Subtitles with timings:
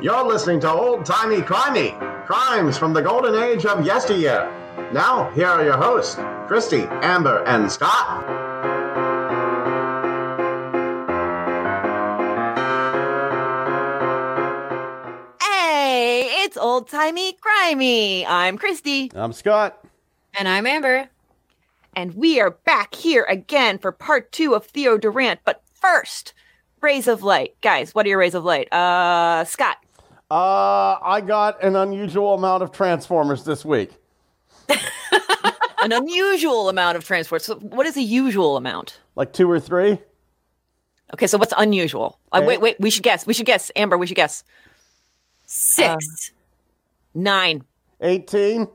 [0.00, 1.90] You're listening to Old Timey Crimey,
[2.24, 4.48] crimes from the golden age of yesteryear.
[4.92, 6.14] Now, here are your hosts,
[6.46, 8.24] Christy, Amber, and Scott.
[15.42, 18.24] Hey, it's old timey crimey.
[18.24, 19.10] I'm Christy.
[19.16, 19.84] I'm Scott.
[20.38, 21.08] And I'm Amber.
[21.96, 25.40] And we are back here again for part two of Theo Durrant.
[25.44, 26.34] But first,
[26.80, 27.56] rays of light.
[27.62, 28.72] Guys, what are your rays of light?
[28.72, 29.78] Uh, Scott.
[30.30, 33.92] Uh, I got an unusual amount of Transformers this week.
[35.80, 37.44] An unusual amount of Transformers.
[37.46, 39.00] So, what is a usual amount?
[39.14, 39.98] Like two or three.
[41.14, 42.18] Okay, so what's unusual?
[42.32, 42.76] Uh, wait, wait.
[42.80, 43.26] We should guess.
[43.26, 43.70] We should guess.
[43.76, 44.44] Amber, we should guess.
[45.46, 46.32] Six.
[47.14, 47.64] Nine.
[48.00, 48.68] 18.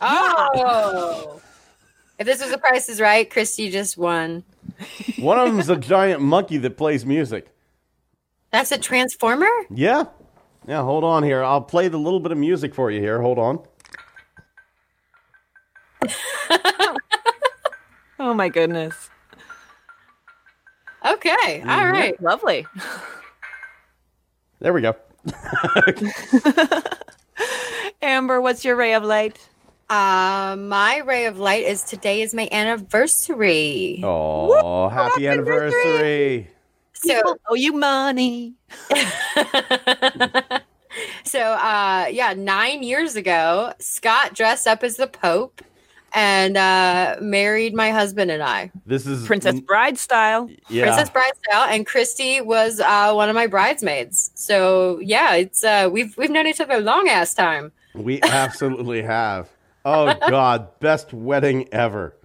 [0.00, 1.40] oh.
[2.18, 4.44] if this was the price is right, Christy just won.
[5.18, 7.48] One of them's a giant monkey that plays music.
[8.52, 9.48] That's a transformer?
[9.70, 10.04] Yeah.
[10.66, 11.42] Yeah, hold on here.
[11.44, 13.20] I'll play the little bit of music for you here.
[13.20, 13.60] Hold on.
[18.18, 19.10] Oh my goodness.
[21.04, 21.62] Okay.
[21.68, 22.20] All right.
[22.20, 22.66] Lovely.
[24.58, 24.96] There we go.
[28.02, 29.38] Amber, what's your ray of light?
[29.90, 34.00] Uh, my ray of light is today is my anniversary.
[34.02, 36.50] Oh, happy happy anniversary.
[36.94, 38.54] So People owe you money.
[41.26, 45.62] so uh yeah, nine years ago, Scott dressed up as the Pope
[46.14, 48.70] and uh married my husband and I.
[48.86, 50.50] This is Princess Bride style.
[50.68, 50.84] Yeah.
[50.84, 54.30] Princess Bride style, and Christy was uh one of my bridesmaids.
[54.34, 57.72] So yeah, it's uh we've we've known each other a long ass time.
[57.94, 59.48] We absolutely have.
[59.84, 62.15] Oh God, best wedding ever.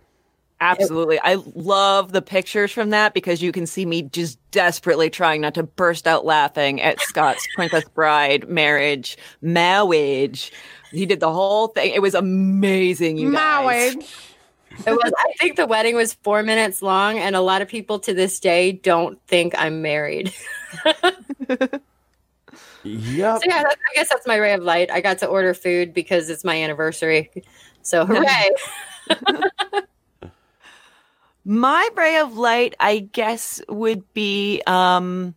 [0.62, 1.20] Absolutely.
[1.20, 5.56] I love the pictures from that because you can see me just desperately trying not
[5.56, 10.52] to burst out laughing at Scott's Princess Bride marriage, marriage.
[10.92, 11.94] He did the whole thing.
[11.94, 13.96] It was amazing, you guys.
[14.86, 18.00] It was I think the wedding was four minutes long, and a lot of people
[18.00, 20.34] to this day don't think I'm married.
[22.84, 23.42] Yep.
[23.44, 24.90] So yeah, that, I guess that's my ray of light.
[24.90, 27.30] I got to order food because it's my anniversary.
[27.84, 28.50] So hooray!
[31.44, 35.36] My ray of light, I guess, would be um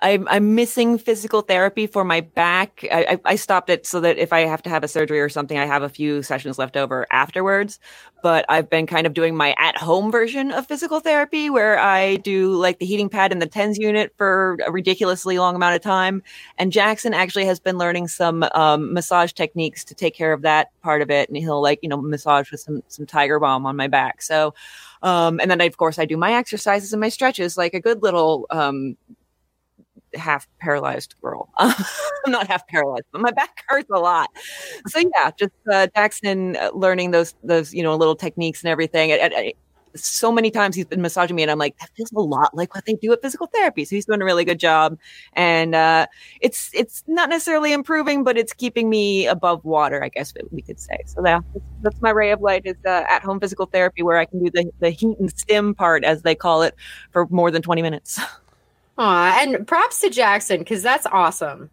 [0.00, 2.84] I'm I'm missing physical therapy for my back.
[2.92, 5.30] I, I I stopped it so that if I have to have a surgery or
[5.30, 7.78] something, I have a few sessions left over afterwards.
[8.22, 12.16] But I've been kind of doing my at home version of physical therapy where I
[12.16, 15.82] do like the heating pad and the TENS unit for a ridiculously long amount of
[15.82, 16.22] time.
[16.58, 20.68] And Jackson actually has been learning some um, massage techniques to take care of that
[20.82, 21.28] part of it.
[21.30, 24.20] And he'll like, you know, massage with some some tiger balm on my back.
[24.20, 24.54] So
[25.04, 27.80] um, and then I, of course I do my exercises and my stretches like a
[27.80, 28.96] good little um,
[30.14, 31.48] half paralyzed girl.
[31.58, 31.74] I'm
[32.28, 34.30] not half paralyzed, but my back hurts a lot.
[34.88, 39.12] So yeah, just uh, Jackson uh, learning those those you know little techniques and everything.
[39.12, 39.52] And- and
[39.94, 42.74] so many times he's been massaging me, and I'm like, that feels a lot like
[42.74, 43.84] what they do at physical therapy.
[43.84, 44.98] So he's doing a really good job,
[45.34, 46.06] and uh,
[46.40, 50.80] it's it's not necessarily improving, but it's keeping me above water, I guess we could
[50.80, 50.98] say.
[51.06, 51.40] So yeah,
[51.82, 54.50] that's, my ray of light is uh, at home physical therapy where I can do
[54.50, 56.74] the the heat and stim part, as they call it,
[57.10, 58.20] for more than 20 minutes.
[58.98, 61.70] Aw, and props to Jackson because that's awesome.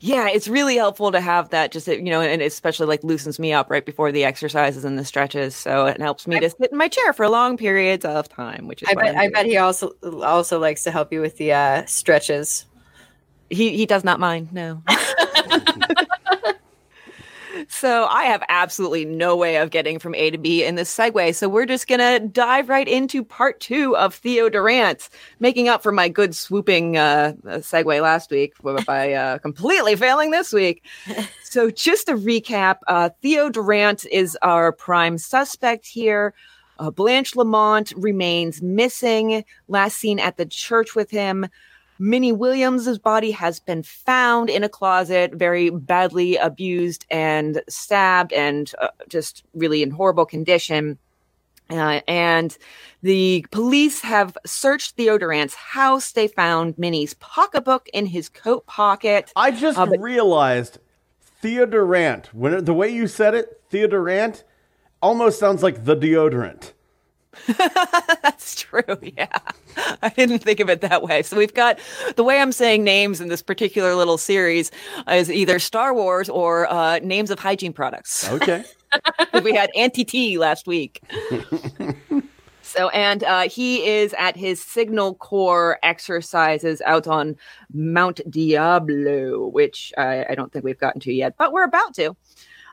[0.00, 3.52] Yeah, it's really helpful to have that just, you know, and especially like loosens me
[3.52, 5.54] up right before the exercises and the stretches.
[5.54, 8.82] So it helps me to sit in my chair for long periods of time, which
[8.82, 11.86] is I bet I bet he also also likes to help you with the uh,
[11.86, 12.66] stretches.
[13.50, 14.52] he he does not mind.
[14.52, 14.82] No.
[17.68, 21.34] so I have absolutely no way of getting from A to B in this segue.
[21.34, 25.08] So we're just gonna dive right into part two of Theo Durrant,
[25.40, 28.54] making up for my good swooping uh, uh, segue last week
[28.86, 30.84] by uh, completely failing this week.
[31.50, 36.34] So just to recap, uh, Theo Durrant is our prime suspect here.
[36.78, 39.44] Uh, Blanche Lamont remains missing.
[39.66, 41.48] Last seen at the church with him.
[41.98, 48.72] Minnie Williams' body has been found in a closet, very badly abused and stabbed, and
[48.80, 50.98] uh, just really in horrible condition.
[51.70, 52.56] Uh, and
[53.02, 56.12] the police have searched Theo Durrant's house.
[56.12, 59.32] They found Minnie's pocketbook in his coat pocket.
[59.36, 60.78] I just Uh, but- realized
[61.42, 62.32] Theodorant.
[62.34, 64.44] When the way you said it, Theodorant,
[65.02, 66.72] almost sounds like the deodorant.
[68.22, 68.82] That's true.
[69.00, 69.38] Yeah.
[70.02, 71.22] I didn't think of it that way.
[71.22, 71.78] So we've got
[72.16, 74.70] the way I'm saying names in this particular little series
[75.10, 78.28] is either Star Wars or uh, names of hygiene products.
[78.28, 78.64] Okay.
[79.42, 81.02] we had Auntie T last week.
[82.68, 87.34] So, and uh, he is at his Signal Corps exercises out on
[87.72, 92.14] Mount Diablo, which I, I don't think we've gotten to yet, but we're about to.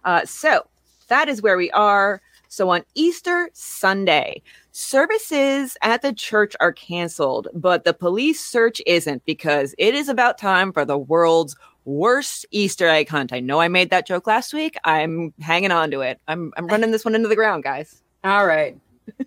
[0.03, 0.67] Uh, so,
[1.07, 2.21] that is where we are.
[2.47, 9.25] So, on Easter Sunday, services at the church are canceled, but the police search isn't
[9.25, 11.55] because it is about time for the world's
[11.85, 13.31] worst Easter egg hunt.
[13.31, 14.75] I know I made that joke last week.
[14.83, 16.19] I'm hanging on to it.
[16.27, 18.77] I'm, I'm running this one into the ground, guys All right.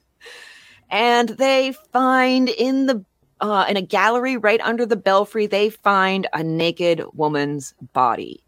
[0.91, 3.05] and they find in the
[3.41, 8.43] uh, in a gallery right under the belfry they find a naked woman's body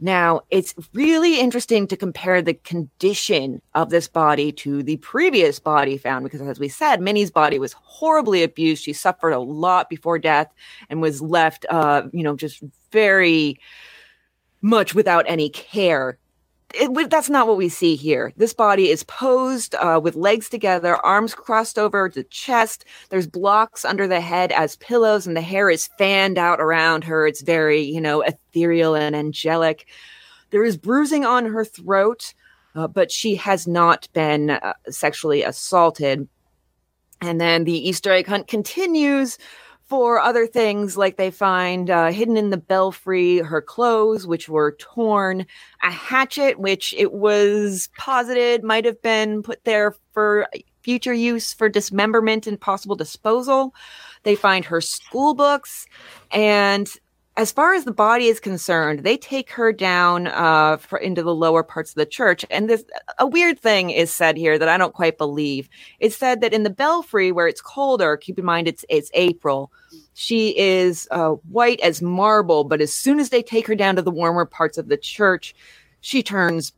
[0.00, 5.98] now it's really interesting to compare the condition of this body to the previous body
[5.98, 8.82] found because as we said minnie's body was horribly abused.
[8.82, 10.52] She suffered a lot before death
[10.88, 13.60] and was left uh, you know just very
[14.62, 16.18] much without any care
[16.74, 18.32] it, that's not what we see here.
[18.36, 22.84] This body is posed uh, with legs together, arms crossed over the chest.
[23.08, 27.26] There's blocks under the head as pillows, and the hair is fanned out around her.
[27.26, 29.86] It's very, you know, ethereal and angelic.
[30.50, 32.34] There is bruising on her throat,
[32.74, 36.28] uh, but she has not been uh, sexually assaulted.
[37.20, 39.38] And then the Easter egg hunt continues
[39.90, 44.76] for other things like they find uh, hidden in the belfry her clothes which were
[44.78, 45.44] torn
[45.82, 50.46] a hatchet which it was posited might have been put there for
[50.82, 53.74] future use for dismemberment and possible disposal.
[54.22, 55.86] They find her school books
[56.30, 56.88] and
[57.40, 61.34] as far as the body is concerned, they take her down uh, for, into the
[61.34, 62.44] lower parts of the church.
[62.50, 62.70] And
[63.18, 65.66] a weird thing is said here that I don't quite believe.
[66.00, 69.72] It's said that in the belfry, where it's colder, keep in mind it's it's April.
[70.12, 74.02] She is uh, white as marble, but as soon as they take her down to
[74.02, 75.54] the warmer parts of the church,
[76.02, 76.74] she turns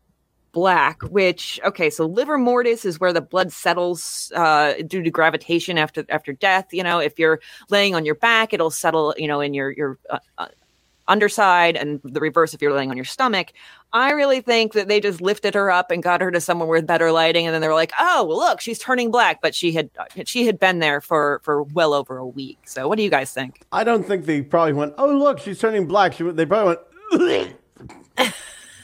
[0.52, 5.78] black which okay so livor mortis is where the blood settles uh, due to gravitation
[5.78, 7.40] after after death you know if you're
[7.70, 10.48] laying on your back it'll settle you know in your your uh, uh,
[11.08, 13.52] underside and the reverse if you're laying on your stomach.
[13.92, 16.86] I really think that they just lifted her up and got her to somewhere with
[16.86, 19.72] better lighting and then they were like oh well, look she's turning black but she
[19.72, 19.90] had
[20.24, 22.58] she had been there for for well over a week.
[22.66, 23.62] So what do you guys think?
[23.72, 26.14] I don't think they probably went, oh, look, she's turning black.
[26.14, 26.76] She, they probably
[27.10, 27.56] went,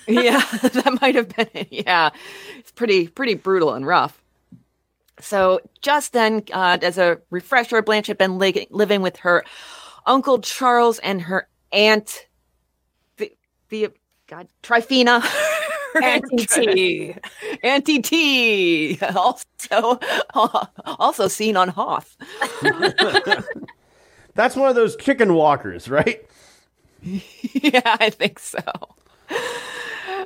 [0.09, 1.69] yeah, that might have been it.
[1.71, 2.11] Yeah,
[2.59, 4.23] it's pretty pretty brutal and rough.
[5.21, 9.45] So just then, uh, as a refresher, Blanche had been li- living with her
[10.07, 12.27] uncle Charles and her aunt,
[13.17, 13.33] the
[13.69, 13.89] the
[14.27, 15.23] God Tryphena,
[16.03, 17.15] Auntie T.
[17.63, 20.01] Auntie T, also
[20.35, 22.17] also seen on Hoth.
[24.35, 26.25] that's one of those chicken walkers, right?
[27.03, 28.61] yeah, I think so.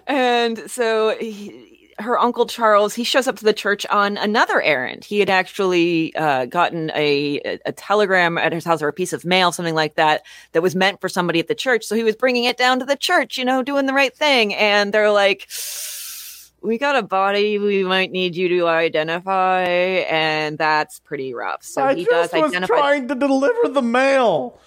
[0.07, 5.05] And so he, her uncle Charles, he shows up to the church on another errand.
[5.05, 9.25] He had actually uh, gotten a, a telegram at his house or a piece of
[9.25, 10.23] mail, something like that,
[10.53, 11.85] that was meant for somebody at the church.
[11.85, 14.55] So he was bringing it down to the church, you know, doing the right thing.
[14.55, 15.49] And they're like,
[16.61, 19.65] we got a body we might need you to identify.
[19.65, 21.63] And that's pretty rough.
[21.63, 22.75] So I he just does was identify.
[22.75, 24.59] trying to deliver the mail.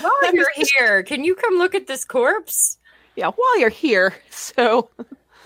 [0.00, 2.78] While you're here, can you come look at this corpse?
[3.16, 4.14] Yeah, while you're here.
[4.30, 4.90] So.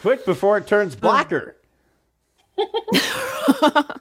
[0.00, 1.56] Quick before it turns blacker.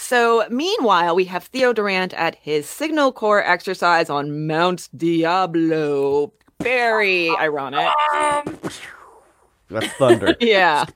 [0.00, 6.32] So, meanwhile, we have Theo Durrant at his Signal Corps exercise on Mount Diablo.
[6.62, 7.92] Very ironic.
[8.14, 8.58] Um,
[9.68, 10.36] That's thunder.
[10.40, 10.86] Yeah.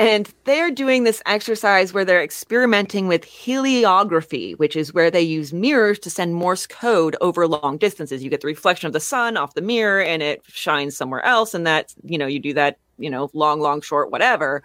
[0.00, 5.52] And they're doing this exercise where they're experimenting with heliography, which is where they use
[5.52, 8.24] mirrors to send Morse code over long distances.
[8.24, 11.52] You get the reflection of the sun off the mirror and it shines somewhere else.
[11.52, 14.62] And that, you know, you do that, you know, long, long, short, whatever.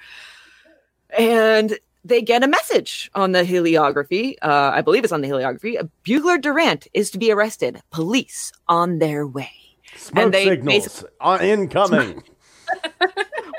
[1.18, 4.36] And they get a message on the heliography.
[4.42, 5.86] Uh, I believe it's on the heliography.
[6.04, 7.82] Bugler Durrant is to be arrested.
[7.92, 9.52] Police on their way.
[9.98, 11.04] Smoke they signals
[11.42, 12.24] incoming.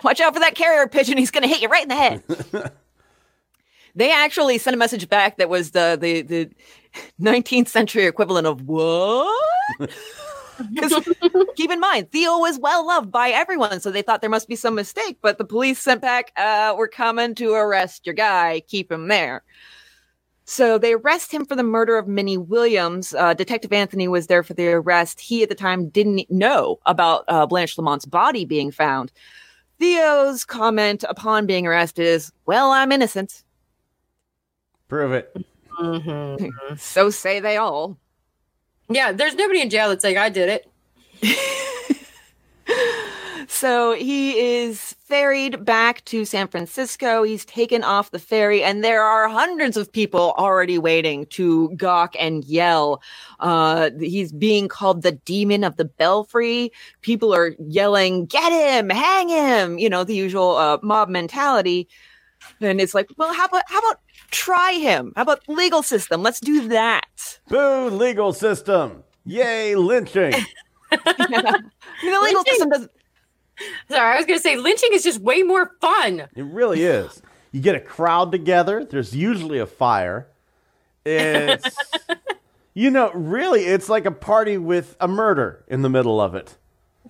[0.07, 1.19] Watch out for that carrier pigeon.
[1.19, 2.23] He's going to hit you right in the head.
[3.97, 6.51] they actually sent a message back that was the the, the
[7.21, 9.35] 19th century equivalent of what?
[11.57, 14.55] keep in mind, Theo was well loved by everyone, so they thought there must be
[14.55, 15.19] some mistake.
[15.23, 18.63] But the police sent back, uh, "We're coming to arrest your guy.
[18.69, 19.43] Keep him there."
[20.45, 23.13] So they arrest him for the murder of Minnie Williams.
[23.13, 25.19] Uh, Detective Anthony was there for the arrest.
[25.19, 29.11] He at the time didn't know about uh, Blanche Lamont's body being found.
[29.79, 33.43] Theo's comment upon being arrested is, "Well, I'm innocent."
[34.89, 35.37] Prove it.
[35.81, 36.75] Mm-hmm.
[36.79, 37.99] So say they all.
[38.89, 40.71] Yeah, there's nobody in jail that's like, I did it.
[43.49, 47.23] So he is ferried back to San Francisco.
[47.23, 52.15] He's taken off the ferry, and there are hundreds of people already waiting to gawk
[52.19, 53.01] and yell.
[53.41, 56.73] Uh, he's being called the demon of the belfry.
[57.03, 58.91] People are yelling, "Get him!
[58.91, 61.89] Hang him!" You know the usual uh, mob mentality.
[62.61, 65.13] And it's like, well, how about how about try him?
[65.17, 66.23] How about legal system?
[66.23, 67.41] Let's do that.
[67.49, 69.03] Boo, legal system.
[69.25, 70.33] Yay, lynching.
[70.91, 71.71] the
[72.05, 72.89] legal Lynching- system does.
[73.89, 76.29] Sorry, I was going to say lynching is just way more fun.
[76.35, 77.23] It really is.
[77.53, 78.85] You get a crowd together.
[78.85, 80.29] There's usually a fire.
[81.05, 81.77] It's,
[82.75, 86.57] you know, really, it's like a party with a murder in the middle of it.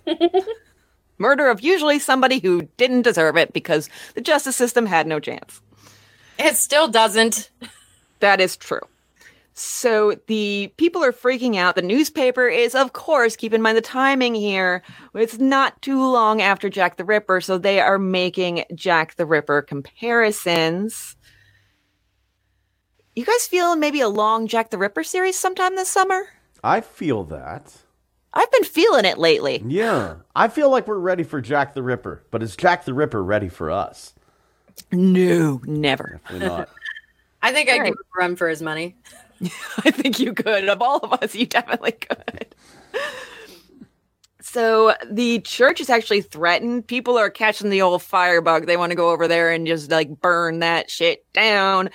[1.18, 5.62] Murder of usually somebody who didn't deserve it because the justice system had no chance.
[6.38, 7.50] It still doesn't.
[8.20, 8.82] That is true.
[9.58, 11.76] So the people are freaking out.
[11.76, 14.82] The newspaper is, of course, keep in mind the timing here.
[15.14, 19.62] It's not too long after Jack the Ripper, so they are making Jack the Ripper
[19.62, 21.16] comparisons.
[23.14, 26.24] You guys feeling maybe a long Jack the Ripper series sometime this summer?
[26.62, 27.72] I feel that.
[28.34, 29.62] I've been feeling it lately.
[29.66, 30.16] Yeah.
[30.34, 33.48] I feel like we're ready for Jack the Ripper, but is Jack the Ripper ready
[33.48, 34.12] for us?
[34.92, 36.20] No, never.
[36.30, 36.68] We're not.
[37.42, 37.86] I think I'd Right.
[37.86, 38.96] give him a run for his money.
[39.84, 40.68] I think you could.
[40.68, 42.54] Of all of us, you definitely could.
[44.56, 46.86] So the church is actually threatened.
[46.86, 48.64] People are catching the old firebug.
[48.66, 51.90] They want to go over there and just like burn that shit down.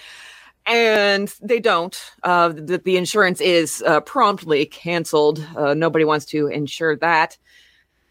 [0.68, 2.00] And they don't.
[2.22, 5.44] Uh, the, the insurance is uh, promptly canceled.
[5.56, 7.38] Uh, nobody wants to insure that.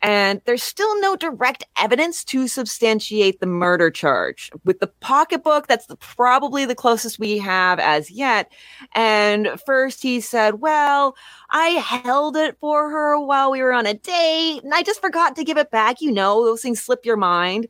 [0.02, 4.50] And there's still no direct evidence to substantiate the murder charge.
[4.64, 8.50] With the pocketbook, that's the, probably the closest we have as yet.
[8.94, 11.16] And first he said, Well,
[11.50, 15.36] I held it for her while we were on a date and I just forgot
[15.36, 16.00] to give it back.
[16.00, 17.68] You know, those things slip your mind.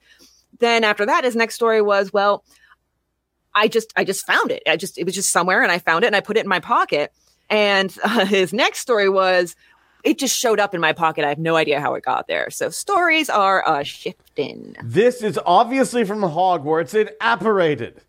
[0.61, 2.45] Then after that, his next story was, Well,
[3.57, 4.63] I just, I just found it.
[4.69, 6.49] I just, it was just somewhere and I found it and I put it in
[6.49, 7.13] my pocket.
[7.49, 9.57] And uh, his next story was,
[10.05, 11.25] it just showed up in my pocket.
[11.25, 12.51] I have no idea how it got there.
[12.51, 14.77] So stories are uh, shifting.
[14.83, 16.95] This is obviously from Hogwarts.
[16.95, 18.01] It apparated.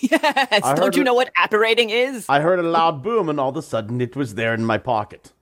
[0.00, 0.64] Yes.
[0.64, 2.26] heard Don't you it- know what apparating is?
[2.28, 4.78] I heard a loud boom, and all of a sudden it was there in my
[4.78, 5.32] pocket.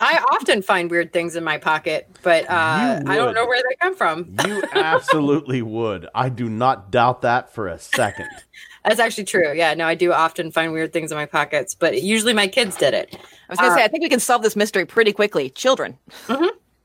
[0.00, 3.76] I often find weird things in my pocket, but uh, I don't know where they
[3.80, 4.34] come from.
[4.48, 6.08] You absolutely would.
[6.12, 8.26] I do not doubt that for a second.
[8.84, 9.52] That's actually true.
[9.54, 12.76] Yeah, no, I do often find weird things in my pockets, but usually my kids
[12.76, 13.14] did it.
[13.14, 15.50] I was going to Uh, say, I think we can solve this mystery pretty quickly.
[15.50, 15.98] Children.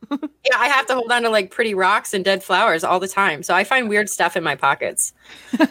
[0.09, 3.09] Yeah, I have to hold on to like pretty rocks and dead flowers all the
[3.09, 3.43] time.
[3.43, 5.11] So I find weird stuff in my pockets.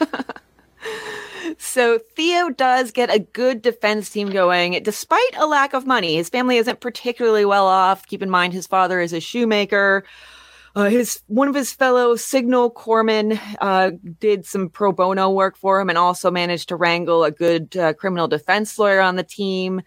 [1.58, 6.16] So Theo does get a good defense team going despite a lack of money.
[6.16, 8.04] His family isn't particularly well off.
[8.06, 10.04] Keep in mind his father is a shoemaker.
[10.76, 15.80] Uh, his one of his fellow signal corpsmen uh, did some pro bono work for
[15.80, 19.80] him and also managed to wrangle a good uh, criminal defense lawyer on the team.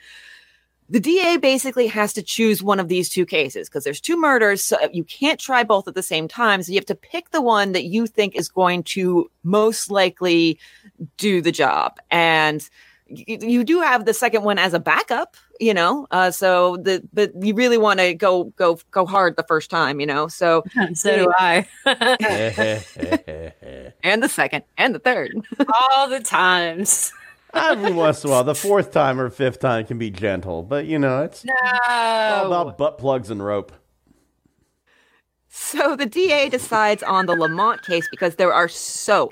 [0.89, 4.63] The DA basically has to choose one of these two cases because there's two murders.
[4.63, 6.63] So you can't try both at the same time.
[6.63, 10.57] So you have to pick the one that you think is going to most likely
[11.17, 11.99] do the job.
[12.09, 12.67] And
[13.09, 16.07] you, you do have the second one as a backup, you know.
[16.11, 19.99] Uh, so the but you really want to go go go hard the first time,
[19.99, 20.27] you know.
[20.27, 20.63] So
[20.93, 21.67] so do I.
[24.03, 25.31] and the second and the third.
[25.91, 27.11] all the times.
[27.51, 30.85] Every once in a while, the fourth time or fifth time can be gentle, but
[30.85, 31.43] you know, it's
[31.87, 33.71] all about butt plugs and rope.
[35.47, 39.31] So the DA decides on the Lamont case because there are so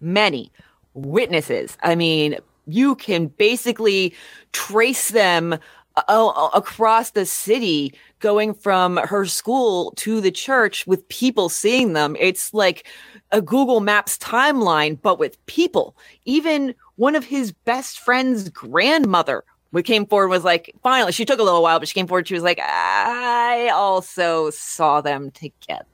[0.00, 0.52] many
[0.94, 1.76] witnesses.
[1.82, 4.14] I mean, you can basically
[4.52, 11.06] trace them a- a- across the city going from her school to the church with
[11.08, 12.16] people seeing them.
[12.18, 12.86] It's like
[13.32, 15.96] a Google Maps timeline, but with people.
[16.24, 21.24] Even one of his best friend's grandmother we came forward and was like, finally, she
[21.26, 22.26] took a little while, but she came forward.
[22.26, 25.84] She was like, I also saw them together.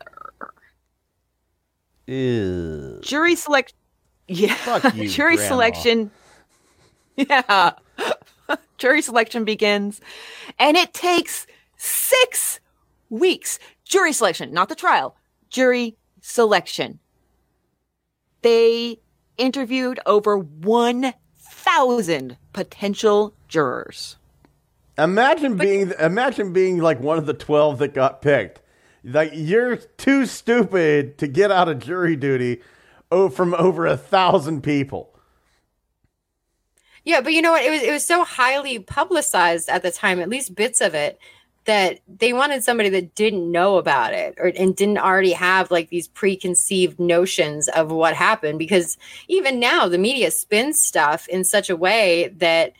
[2.06, 3.00] Ew.
[3.02, 3.74] Jury select,
[4.28, 5.48] yeah, Fuck you, jury Grandma.
[5.48, 6.10] selection,
[7.16, 7.72] yeah,
[8.78, 10.00] jury selection begins,
[10.58, 12.60] and it takes six
[13.10, 13.58] weeks.
[13.84, 15.16] Jury selection, not the trial.
[15.50, 16.98] Jury selection.
[18.42, 19.00] They
[19.36, 24.16] interviewed over one thousand potential jurors.
[24.98, 28.60] Imagine being imagine being like one of the twelve that got picked.
[29.04, 32.62] Like you're too stupid to get out of jury duty
[33.10, 35.11] oh, from over a thousand people.
[37.04, 37.64] Yeah, but you know what?
[37.64, 41.18] It was it was so highly publicized at the time, at least bits of it.
[41.64, 45.90] that they wanted somebody that didn't know about it or and didn't already have like
[45.90, 48.96] these preconceived notions of what happened because
[49.28, 52.72] even now the media spins stuff in such a way that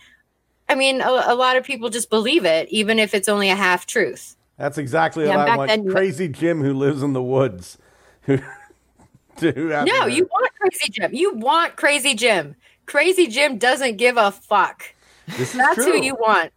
[0.68, 3.56] I mean a, a lot of people just believe it even if it's only a
[3.56, 4.36] half truth.
[4.58, 5.68] That's exactly Yeah, what I want.
[5.68, 7.78] then Crazy Jim who lives in the woods.
[8.22, 8.38] Who
[9.38, 9.52] to
[9.84, 11.10] No, you want crazy Jim.
[11.14, 12.54] You want crazy Jim.
[12.92, 14.94] Crazy Jim doesn't give a fuck.
[15.26, 15.92] This is That's true.
[15.94, 16.52] who you want.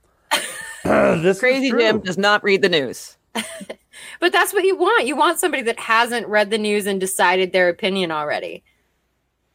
[0.84, 1.72] this Crazy.
[1.72, 3.18] Jim does not read the news.
[4.20, 5.08] But that's what you want.
[5.08, 8.64] You want somebody that hasn't read the news and decided their opinion already.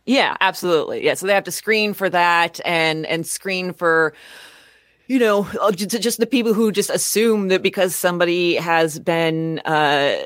[0.06, 1.04] Yeah, absolutely.
[1.04, 4.14] Yeah, so they have to screen for that and and screen for
[5.08, 10.16] you know uh, just the people who just assume that because somebody has been uh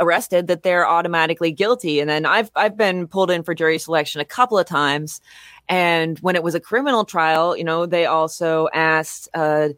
[0.00, 2.00] arrested that they're automatically guilty.
[2.00, 5.20] And then I've I've been pulled in for jury selection a couple of times.
[5.68, 9.70] And when it was a criminal trial, you know, they also asked uh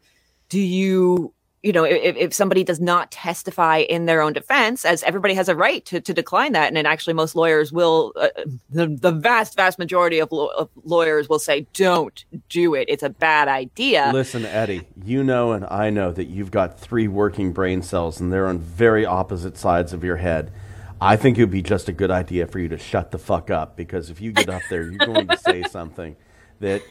[0.48, 5.02] do you you know if, if somebody does not testify in their own defense as
[5.02, 8.28] everybody has a right to, to decline that and then actually most lawyers will uh,
[8.70, 13.02] the, the vast vast majority of, law of lawyers will say don't do it it's
[13.02, 17.52] a bad idea Listen, Eddie, you know and I know that you've got three working
[17.52, 20.52] brain cells and they're on very opposite sides of your head.
[21.00, 23.50] I think it would be just a good idea for you to shut the fuck
[23.50, 26.16] up because if you get up there, you're going to say something
[26.60, 26.82] that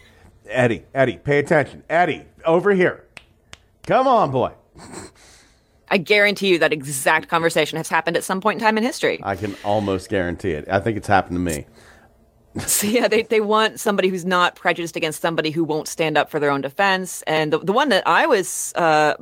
[0.48, 1.84] Eddie, Eddie, pay attention.
[1.90, 3.06] Eddie, over here.
[3.84, 4.54] Come on, boy.
[5.90, 9.20] I guarantee you that exact conversation has happened at some point in time in history
[9.30, 10.68] I can almost guarantee it.
[10.70, 11.66] I think it's happened to me.
[12.66, 16.32] So yeah, they, they want somebody who's not prejudiced against somebody who won't stand up
[16.32, 17.22] for their own defense.
[17.28, 19.14] And the, the one that I was uh,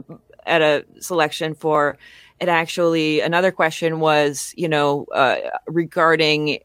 [0.46, 1.98] at a selection for,
[2.40, 5.36] it actually another question was, you know, uh,
[5.68, 6.60] regarding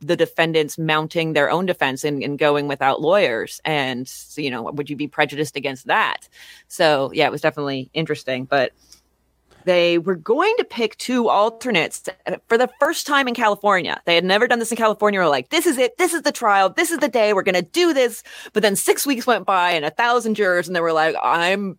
[0.00, 3.60] the defendants mounting their own defense and, and going without lawyers.
[3.64, 6.28] And you know, would you be prejudiced against that?
[6.68, 8.72] So yeah, it was definitely interesting, but
[9.64, 12.04] they were going to pick two alternates
[12.46, 14.00] for the first time in California.
[14.04, 15.18] They had never done this in California.
[15.18, 15.98] We're like, this is it.
[15.98, 16.70] This is the trial.
[16.70, 17.32] This is the day.
[17.32, 18.22] We're going to do this.
[18.52, 21.78] But then six weeks went by and a thousand jurors, and they were like, I'm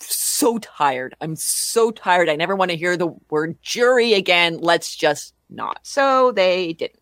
[0.00, 1.14] so tired.
[1.20, 2.30] I'm so tired.
[2.30, 4.56] I never want to hear the word jury again.
[4.56, 5.80] Let's just not.
[5.82, 6.98] So they didn't.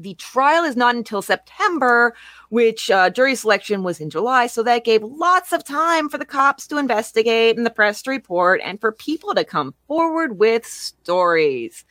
[0.00, 2.14] The trial is not until September,
[2.48, 4.46] which uh, jury selection was in July.
[4.46, 8.10] So that gave lots of time for the cops to investigate and the press to
[8.10, 11.84] report and for people to come forward with stories.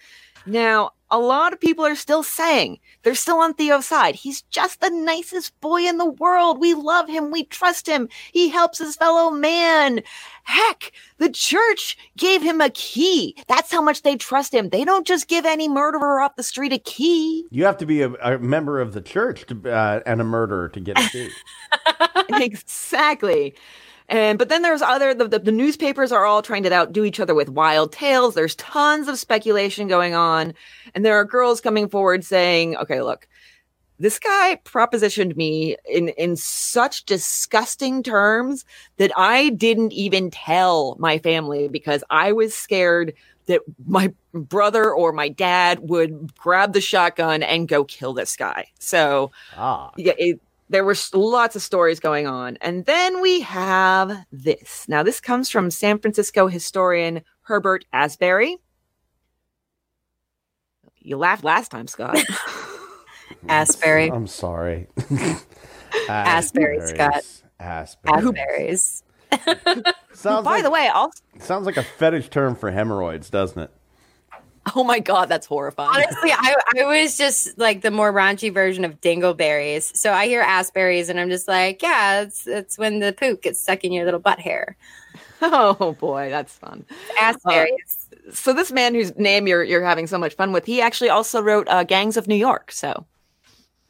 [0.50, 4.16] Now, a lot of people are still saying they're still on Theo's side.
[4.16, 6.60] He's just the nicest boy in the world.
[6.60, 7.32] We love him.
[7.32, 8.10] We trust him.
[8.32, 10.02] He helps his fellow man.
[10.44, 13.36] Heck, the church gave him a key.
[13.48, 14.70] That's how much they trust him.
[14.70, 17.46] They don't just give any murderer off the street a key.
[17.50, 20.70] You have to be a, a member of the church to, uh, and a murderer
[20.70, 21.30] to get a key.
[22.44, 23.56] exactly.
[24.10, 27.20] And but then there's other the, the, the newspapers are all trying to outdo each
[27.20, 28.34] other with wild tales.
[28.34, 30.54] There's tons of speculation going on,
[30.96, 33.28] and there are girls coming forward saying, "Okay, look,
[34.00, 38.66] this guy propositioned me in in such disgusting terms
[38.98, 43.14] that I didn't even tell my family because I was scared
[43.46, 48.70] that my brother or my dad would grab the shotgun and go kill this guy."
[48.80, 49.92] So ah.
[49.98, 52.58] yeah, it, there were lots of stories going on.
[52.62, 54.86] And then we have this.
[54.88, 58.58] Now, this comes from San Francisco historian Herbert Asbury.
[61.00, 62.18] You laughed last time, Scott.
[63.50, 64.12] Asbury.
[64.12, 64.88] I'm sorry.
[66.10, 67.24] Asbury, Scott.
[67.60, 68.14] Asbury.
[68.14, 69.04] Raspberries.
[70.14, 71.12] Sounds By like, the way, I'll.
[71.40, 73.72] sounds like a fetish term for hemorrhoids, doesn't it?
[74.76, 76.04] Oh my God, that's horrifying.
[76.04, 79.96] Honestly, I, I was just like the more raunchy version of dingleberries.
[79.96, 83.60] So I hear asberries and I'm just like, yeah, it's it's when the poop gets
[83.60, 84.78] stuck in your little butt hair.
[85.42, 86.86] Oh boy, that's fun.
[87.18, 88.08] Asberries.
[88.34, 91.42] So this man whose name you're you're having so much fun with, he actually also
[91.42, 92.74] wrote uh, Gangs of New York.
[92.74, 93.06] So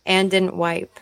[0.05, 0.99] and didn't wipe.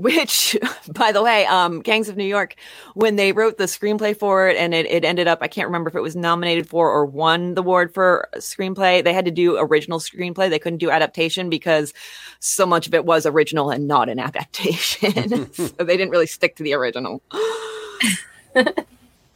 [0.00, 0.56] Which
[0.94, 2.56] by the way um gangs of new york
[2.94, 5.88] when they wrote the screenplay for it and it, it ended up i can't remember
[5.88, 9.56] if it was nominated for or won the award for screenplay they had to do
[9.58, 10.50] original screenplay.
[10.50, 11.92] They couldn't do adaptation because
[12.38, 15.50] so much of it was original and not an adaptation.
[15.60, 17.22] So they didn't really stick to the original.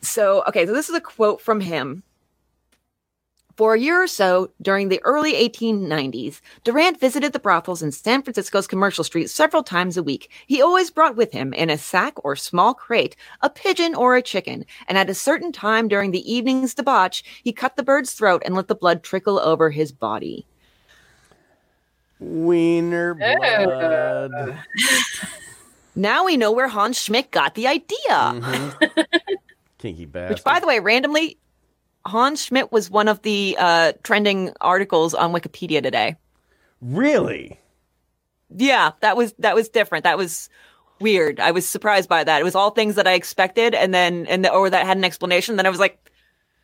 [0.00, 2.02] So okay so this is a quote from him
[3.56, 8.22] for a year or so during the early 1890s, Durrant visited the brothels in San
[8.22, 10.30] Francisco's commercial street several times a week.
[10.46, 14.22] He always brought with him, in a sack or small crate, a pigeon or a
[14.22, 18.42] chicken, and at a certain time during the evening's debauch, he cut the bird's throat
[18.44, 20.46] and let the blood trickle over his body.
[22.20, 24.58] Wiener blood.
[25.96, 27.96] Now we know where Hans Schmidt got the idea.
[28.08, 29.00] Mm-hmm.
[29.78, 30.36] Kinky bastard.
[30.36, 31.38] Which, by the way, randomly,
[32.06, 36.16] Hans Schmidt was one of the uh, trending articles on Wikipedia today.
[36.80, 37.58] really?
[38.56, 40.04] Yeah, that was that was different.
[40.04, 40.48] That was
[41.00, 41.40] weird.
[41.40, 42.40] I was surprised by that.
[42.40, 45.02] It was all things that I expected, and then and the, or that had an
[45.04, 45.56] explanation.
[45.56, 45.98] Then I was like,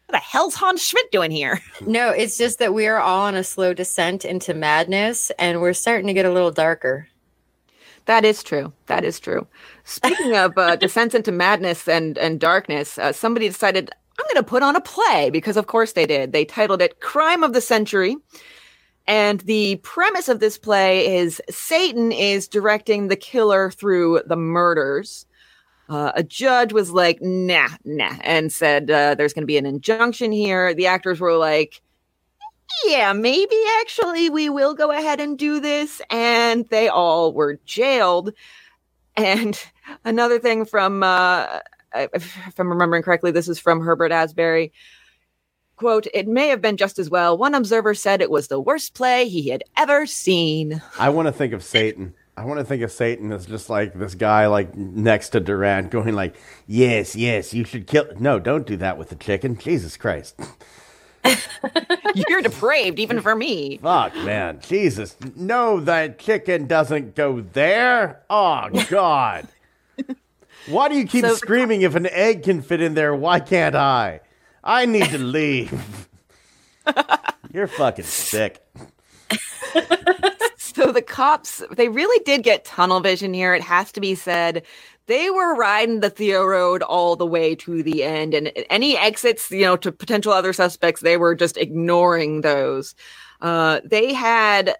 [0.06, 3.34] "What the hell's Hans Schmidt doing here?" No, it's just that we are all on
[3.34, 7.08] a slow descent into madness and we're starting to get a little darker.
[8.04, 8.72] That is true.
[8.86, 9.46] That is true.
[9.84, 14.48] Speaking of uh, descents into madness and and darkness, uh, somebody decided I'm going to
[14.48, 16.32] put on a play because, of course, they did.
[16.32, 18.16] They titled it "Crime of the Century,"
[19.06, 25.26] and the premise of this play is Satan is directing the killer through the murders.
[25.88, 29.66] Uh, a judge was like, "Nah, nah," and said, uh, "There's going to be an
[29.66, 31.80] injunction here." The actors were like,
[32.84, 36.00] yeah, maybe actually we will go ahead and do this.
[36.10, 38.32] And they all were jailed.
[39.16, 39.60] And
[40.04, 41.60] another thing from, uh,
[42.14, 44.72] if I'm remembering correctly, this is from Herbert Asbury.
[45.76, 47.38] Quote, it may have been just as well.
[47.38, 50.82] One observer said it was the worst play he had ever seen.
[50.98, 52.12] I want to think of Satan.
[52.36, 55.90] I want to think of Satan as just like this guy, like next to Durrant,
[55.90, 59.58] going like, "Yes, yes, you should kill." No, don't do that with the chicken.
[59.58, 60.40] Jesus Christ!
[62.14, 63.78] You're depraved, even for me.
[63.78, 65.16] Fuck, man, Jesus!
[65.36, 68.22] No, that chicken doesn't go there.
[68.30, 69.48] Oh God!
[70.70, 71.82] Why do you keep So- screaming?
[71.82, 74.20] If an egg can fit in there, why can't I?
[74.64, 76.08] I need to leave.
[77.52, 78.64] You're fucking sick.
[80.72, 83.54] So the cops, they really did get tunnel vision here.
[83.54, 84.62] It has to be said.
[85.06, 89.50] They were riding the Theo Road all the way to the end, and any exits,
[89.50, 92.94] you know, to potential other suspects, they were just ignoring those.
[93.42, 94.74] Uh, they had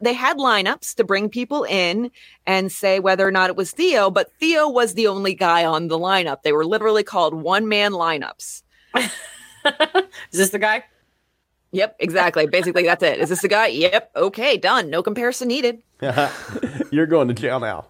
[0.00, 2.10] they had lineups to bring people in
[2.46, 5.88] and say whether or not it was Theo, but Theo was the only guy on
[5.88, 6.42] the lineup.
[6.42, 8.62] They were literally called one man lineups.
[8.94, 9.10] Is
[10.32, 10.84] this the guy?
[11.72, 12.46] Yep, exactly.
[12.46, 13.18] Basically, that's it.
[13.18, 13.66] Is this the guy?
[13.66, 14.12] Yep.
[14.16, 14.88] Okay, done.
[14.88, 15.82] No comparison needed.
[16.90, 17.86] You're going to jail now.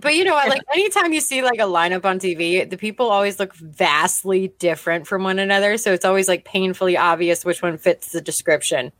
[0.00, 0.48] But you know what?
[0.48, 5.06] Like anytime you see like a lineup on TV, the people always look vastly different
[5.06, 5.76] from one another.
[5.76, 8.92] So it's always like painfully obvious which one fits the description.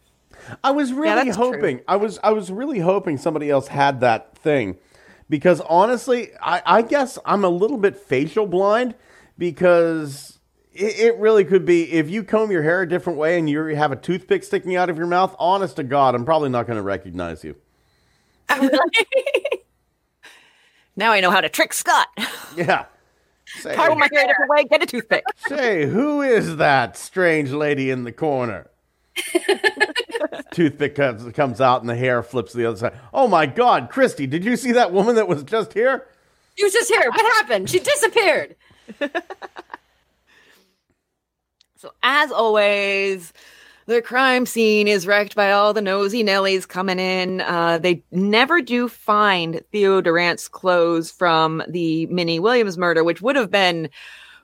[0.63, 1.53] I was really true.
[1.53, 1.81] hoping.
[1.87, 4.77] I was I was really hoping somebody else had that thing,
[5.29, 8.95] because honestly, I, I guess I'm a little bit facial blind
[9.39, 10.39] because
[10.73, 13.63] it, it really could be if you comb your hair a different way and you
[13.75, 15.35] have a toothpick sticking out of your mouth.
[15.39, 17.57] Honest to God, I'm probably not going to recognize you.
[20.97, 22.09] Now I know how to trick Scott.
[22.57, 22.85] Yeah.
[23.47, 25.25] Say, Comb my hair a different way, get a toothpick.
[25.49, 28.71] say, who is that strange lady in the corner?
[30.53, 32.95] Toothpick comes, comes out and the hair flips to the other side.
[33.13, 36.07] Oh my God, Christy, did you see that woman that was just here?
[36.57, 37.09] She was just here.
[37.11, 37.71] What happened?
[37.71, 38.57] She disappeared.
[41.81, 43.33] So as always,
[43.87, 47.41] the crime scene is wrecked by all the nosy Nellies coming in.
[47.41, 53.35] Uh, they never do find Theo Durrant's clothes from the Minnie Williams murder, which would
[53.35, 53.89] have been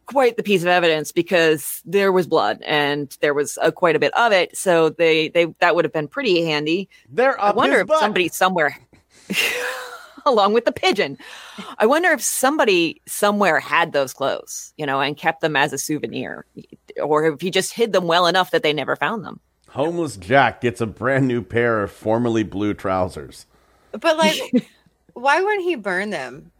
[0.06, 3.98] quite the piece of evidence because there was blood and there was uh, quite a
[3.98, 4.56] bit of it.
[4.56, 6.88] So they they that would have been pretty handy.
[7.08, 8.00] They're I wonder if butt.
[8.00, 8.78] somebody somewhere,
[10.26, 11.18] along with the pigeon,
[11.78, 15.78] I wonder if somebody somewhere had those clothes, you know, and kept them as a
[15.78, 16.46] souvenir,
[17.02, 19.40] or if he just hid them well enough that they never found them.
[19.70, 23.46] Homeless Jack gets a brand new pair of formerly blue trousers.
[23.92, 24.40] But like,
[25.12, 26.50] why wouldn't he burn them?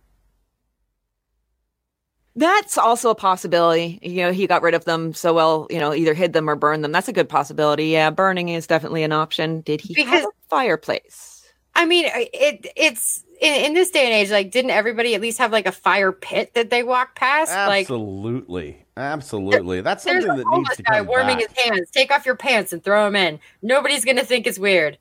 [2.37, 3.99] That's also a possibility.
[4.03, 6.55] You know, he got rid of them so well, you know, either hid them or
[6.55, 6.93] burned them.
[6.93, 7.87] That's a good possibility.
[7.87, 9.63] Yeah, burning is definitely an option.
[9.63, 11.51] Did he have a fireplace?
[11.75, 14.31] I mean, it it's in, in this day and age.
[14.31, 17.53] Like, didn't everybody at least have like a fire pit that they walk past?
[17.53, 19.81] Like, Absolutely, absolutely.
[19.81, 21.49] That's there's something a that needs to guy come warming back.
[21.49, 21.91] his hands.
[21.91, 23.41] Take off your pants and throw them in.
[23.63, 24.99] Nobody's gonna think it's weird.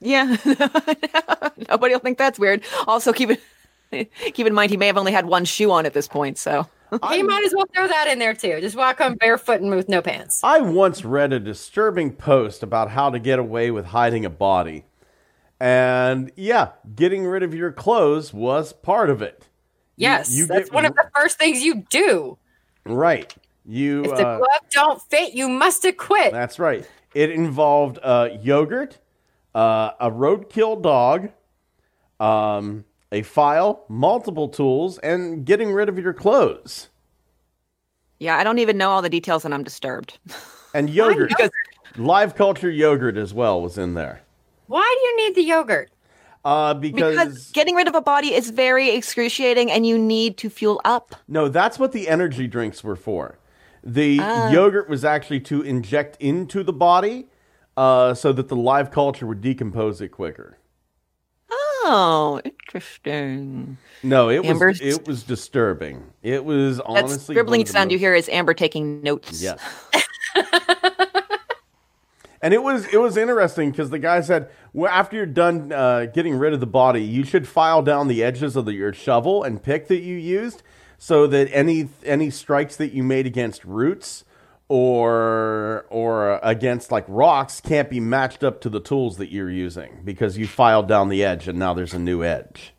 [0.00, 0.36] Yeah,
[1.70, 2.62] nobody will think that's weird.
[2.86, 3.40] Also, keep it
[3.90, 6.38] keep in mind he may have only had one shoe on at this point.
[6.38, 8.60] So you might as well throw that in there too.
[8.60, 10.40] Just walk home barefoot and with no pants.
[10.42, 14.84] I once read a disturbing post about how to get away with hiding a body.
[15.58, 19.48] And yeah, getting rid of your clothes was part of it.
[19.96, 22.38] Yes, you that's get- one of the first things you do.
[22.84, 23.34] Right.
[23.64, 26.30] You If the uh, glove don't fit, you must acquit.
[26.30, 26.88] That's right.
[27.14, 28.98] It involved uh, yogurt,
[29.54, 31.30] uh, a roadkill dog,
[32.20, 36.88] um, a file, multiple tools, and getting rid of your clothes.
[38.18, 40.18] yeah, I don't even know all the details, and I'm disturbed.
[40.74, 41.30] And yogurt.
[41.30, 41.50] Because
[41.96, 44.20] Live culture yogurt as well was in there.
[44.66, 45.90] Why do you need the yogurt?
[46.44, 50.50] Uh, because, Because getting rid of a body is very excruciating and you need to
[50.50, 51.14] fuel up.
[51.28, 53.38] no, that's what the energy drinks were for.
[53.82, 54.50] The Ah.
[54.50, 57.28] yogurt was actually to inject into the body,
[57.74, 60.58] uh, so that the live culture would decompose it quicker.
[61.88, 63.78] Oh, interesting.
[64.02, 66.02] No, it Amber's- was it was disturbing.
[66.20, 69.40] It was honestly That scribbling one of the sound you hear is Amber taking notes.
[69.40, 69.60] Yes.
[72.42, 76.06] and it was it was interesting because the guy said, well, after you're done uh,
[76.06, 79.44] getting rid of the body, you should file down the edges of the, your shovel
[79.44, 80.64] and pick that you used,
[80.98, 84.24] so that any any strikes that you made against roots
[84.68, 90.00] or or against like rocks can't be matched up to the tools that you're using
[90.04, 92.74] because you filed down the edge and now there's a new edge.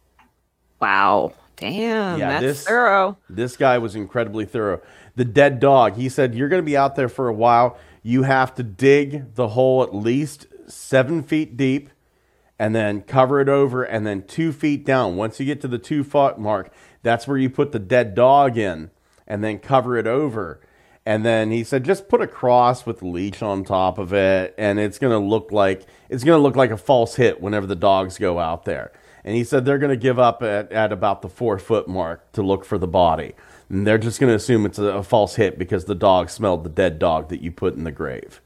[0.82, 1.34] Wow.
[1.56, 2.20] Damn.
[2.20, 3.18] Yeah, that's this- thorough.
[3.30, 4.82] This guy was incredibly thorough.
[5.16, 7.78] The dead dog, he said, You're going to be out there for a while.
[8.04, 11.90] You have to dig the hole at least seven feet deep
[12.60, 15.16] and then cover it over and then two feet down.
[15.16, 16.72] Once you get to the two foot mark,
[17.02, 18.92] that's where you put the dead dog in
[19.26, 20.62] and then cover it over.
[21.08, 24.78] And then he said, just put a cross with leech on top of it, and
[24.78, 28.40] it's gonna look like it's gonna look like a false hit whenever the dogs go
[28.40, 28.92] out there.
[29.24, 32.42] And he said they're gonna give up at, at about the four foot mark to
[32.42, 33.36] look for the body.
[33.70, 36.70] And they're just gonna assume it's a, a false hit because the dog smelled the
[36.70, 38.42] dead dog that you put in the grave.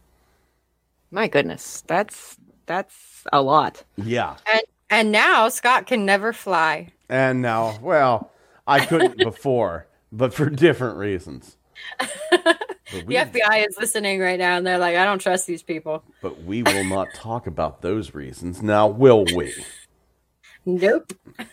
[1.10, 1.84] My goodness.
[1.88, 3.84] That's that's a lot.
[3.98, 4.36] Yeah.
[4.54, 6.90] And and now Scott can never fly.
[7.10, 8.30] And now, well,
[8.68, 11.58] I couldn't before, but for different reasons.
[12.94, 15.64] But we, The FBI is listening right now, and they're like, "I don't trust these
[15.64, 19.54] people." but we will not talk about those reasons now, will we?
[20.66, 21.14] Nope.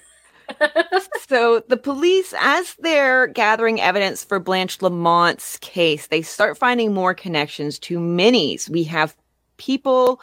[1.28, 7.12] So the police, as they're gathering evidence for Blanche Lamont's case, they start finding more
[7.12, 8.70] connections to Minnie's.
[8.70, 9.14] We have
[9.58, 10.22] people,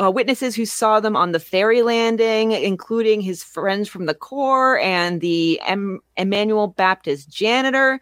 [0.00, 4.78] uh, witnesses who saw them on the ferry landing, including his friends from the Corps
[4.78, 8.00] and the em- Emmanuel Baptist janitor.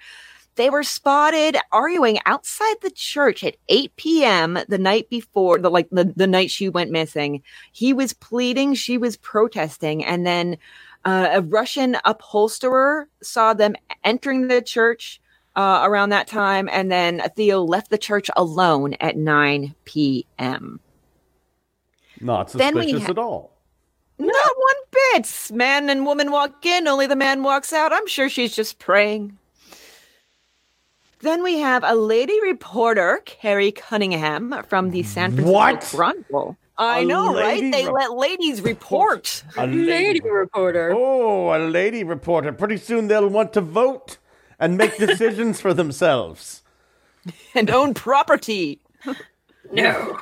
[0.57, 4.59] They were spotted arguing outside the church at 8 p.m.
[4.69, 7.43] the night before, the like the, the night she went missing.
[7.73, 10.57] He was pleading, she was protesting, and then
[11.05, 15.21] uh, a Russian upholsterer saw them entering the church
[15.57, 20.81] uh, around that time, and then Theo left the church alone at 9 p.m.
[22.21, 23.53] Not suspicious ha- at all.
[24.19, 25.51] Not one bit.
[25.53, 27.93] Man and woman walk in, only the man walks out.
[27.93, 29.37] I'm sure she's just praying.
[31.25, 35.81] Then we have a lady reporter, Carrie Cunningham, from the San Francisco What?
[35.81, 36.59] Chronicle.
[36.77, 37.73] I A know, right?
[37.73, 39.43] They re- let ladies report.
[39.57, 40.93] A Lady reporter.
[40.95, 42.53] Oh, a lady reporter.
[42.53, 44.19] Pretty soon they'll want to vote
[44.59, 46.63] and make decisions for themselves.
[47.55, 48.81] and own property.
[49.73, 50.21] No.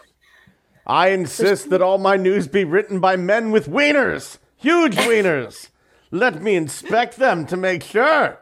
[0.87, 5.71] I insist that all my news be written by men with wieners, huge wieners.
[6.13, 8.39] Let me inspect them to make sure.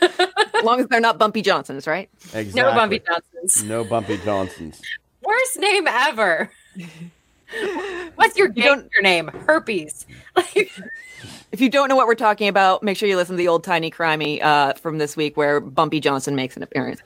[0.60, 2.08] As long as they're not Bumpy Johnsons, right?
[2.34, 2.52] Exactly.
[2.62, 3.64] No Bumpy Johnsons.
[3.64, 4.80] No Bumpy Johnsons.
[5.22, 6.50] Worst name ever.
[8.14, 9.28] What's your You don't- gangster name?
[9.46, 10.06] Herpes.
[10.36, 10.70] Like,
[11.52, 13.64] If you don't know what we're talking about, make sure you listen to the old
[13.64, 17.00] Tiny Crimey uh, from this week where Bumpy Johnson makes an appearance.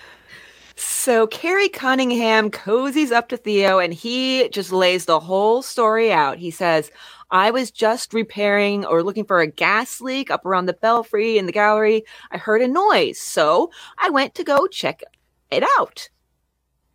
[0.77, 6.37] So Carrie Cunningham cozies up to Theo and he just lays the whole story out.
[6.37, 6.91] He says,
[7.35, 11.47] I was just repairing or looking for a gas leak up around the belfry in
[11.47, 12.05] the gallery.
[12.31, 15.03] I heard a noise, so I went to go check
[15.51, 16.09] it out.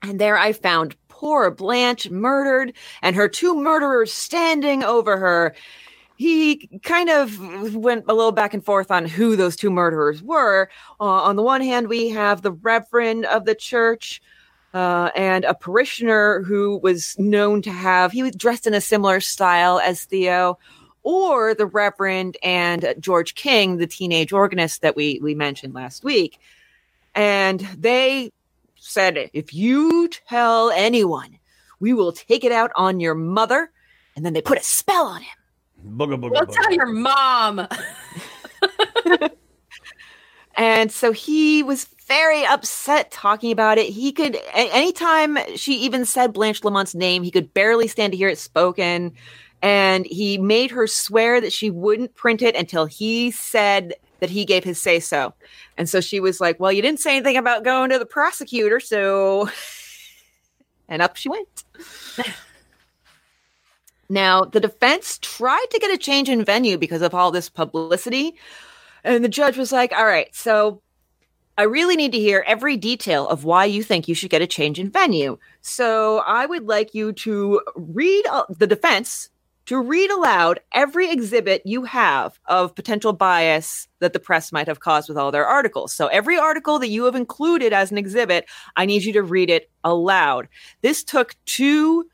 [0.02, 2.72] And there I found poor Blanche murdered
[3.02, 5.54] and her two murderers standing over her
[6.16, 10.70] he kind of went a little back and forth on who those two murderers were.
[11.00, 14.22] Uh, on the one hand, we have the reverend of the church
[14.74, 19.20] uh, and a parishioner who was known to have, he was dressed in a similar
[19.20, 20.60] style as Theo,
[21.04, 26.40] or the reverend and George King, the teenage organist that we, we mentioned last week.
[27.16, 28.32] And they
[28.76, 31.40] said, if you tell anyone,
[31.80, 33.72] we will take it out on your mother.
[34.16, 35.98] And then they put a spell on him.
[35.98, 36.54] Booga, booga, Go booga.
[36.54, 37.68] tell your mom.
[40.60, 43.86] And so he was very upset talking about it.
[43.86, 48.28] He could, anytime she even said Blanche Lamont's name, he could barely stand to hear
[48.28, 49.14] it spoken.
[49.62, 54.44] And he made her swear that she wouldn't print it until he said that he
[54.44, 55.34] gave his say so.
[55.78, 58.82] And so she was like, Well, you didn't say anything about going to the prosecutor.
[58.82, 59.50] So,
[60.90, 61.64] and up she went.
[64.12, 68.36] Now, the defense tried to get a change in venue because of all this publicity.
[69.04, 70.82] And the judge was like, all right, so
[71.58, 74.48] I really need to hear every detail of why you think you should get a
[74.48, 75.38] change in venue.
[75.62, 79.30] So I would like you to read uh, the defense
[79.66, 84.80] to read aloud every exhibit you have of potential bias that the press might have
[84.80, 85.94] caused with all their articles.
[85.94, 89.50] So every article that you have included as an exhibit, I need you to read
[89.50, 90.48] it aloud.
[90.82, 92.10] This took two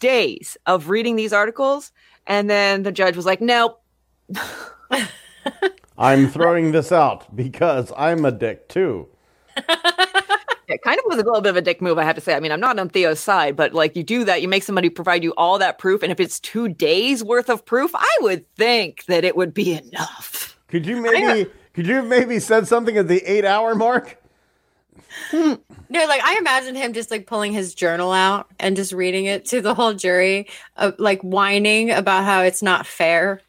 [0.00, 1.92] days of reading these articles.
[2.26, 3.80] And then the judge was like, nope.
[5.98, 9.08] I'm throwing this out because I'm a dick too.
[10.68, 12.34] It kind of was a little bit of a dick move, I have to say.
[12.34, 14.90] I mean, I'm not on Theo's side, but like you do that, you make somebody
[14.90, 16.02] provide you all that proof.
[16.02, 19.72] And if it's two days worth of proof, I would think that it would be
[19.72, 20.58] enough.
[20.68, 24.22] Could you maybe could you have maybe said something at the eight hour mark?
[25.90, 29.46] No, like I imagine him just like pulling his journal out and just reading it
[29.46, 33.40] to the whole jury, uh, like whining about how it's not fair.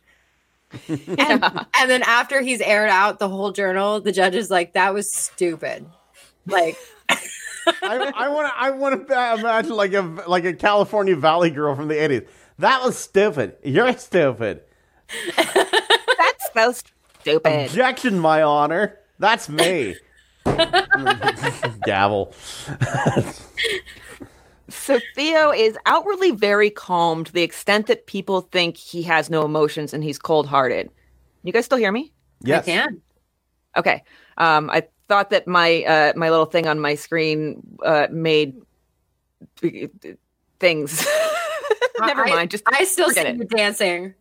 [0.88, 4.94] and, and then after he's aired out the whole journal, the judge is like, "That
[4.94, 5.86] was stupid."
[6.46, 6.78] Like,
[7.84, 11.88] I want to I want to imagine like a like a California Valley girl from
[11.88, 12.28] the 80s.
[12.60, 13.56] That was stupid.
[13.64, 14.62] You're stupid.
[15.36, 16.74] That's so
[17.22, 17.66] stupid.
[17.68, 18.98] Objection, my honor.
[19.18, 19.96] That's me.
[21.86, 22.34] Gavel.
[24.70, 29.44] So Theo is outwardly very calm to the extent that people think he has no
[29.46, 30.90] emotions and he's cold hearted.
[31.44, 32.12] You guys still hear me?
[32.42, 32.64] Yes.
[32.64, 33.02] I can.
[33.78, 34.04] Okay.
[34.38, 38.56] Um, I thought that my uh, my little thing on my screen uh, made
[40.60, 41.06] things.
[42.00, 42.52] Never I- mind.
[42.52, 43.38] Just I still forget see it.
[43.38, 44.14] you dancing.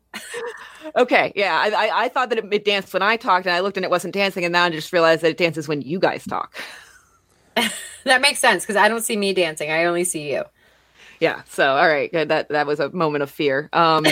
[0.97, 3.61] Okay, yeah, I, I, I thought that it, it danced when I talked, and I
[3.61, 5.99] looked and it wasn't dancing, and now I just realized that it dances when you
[5.99, 6.57] guys talk.
[8.09, 9.71] That makes sense because I don't see me dancing.
[9.71, 10.45] I only see you.
[11.21, 12.29] Yeah, so all right, good.
[12.29, 13.69] That that was a moment of fear.
[13.73, 14.07] Um,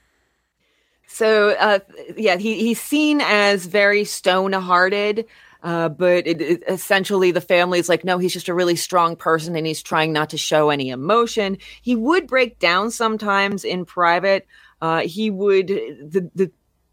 [1.06, 1.80] so uh,
[2.16, 5.26] yeah, he he's seen as very stone-hearted.
[5.62, 9.16] Uh, but it, it, essentially, the family is like, no, he's just a really strong
[9.16, 11.58] person, and he's trying not to show any emotion.
[11.82, 14.46] He would break down sometimes in private.
[14.80, 16.52] Uh, he would the the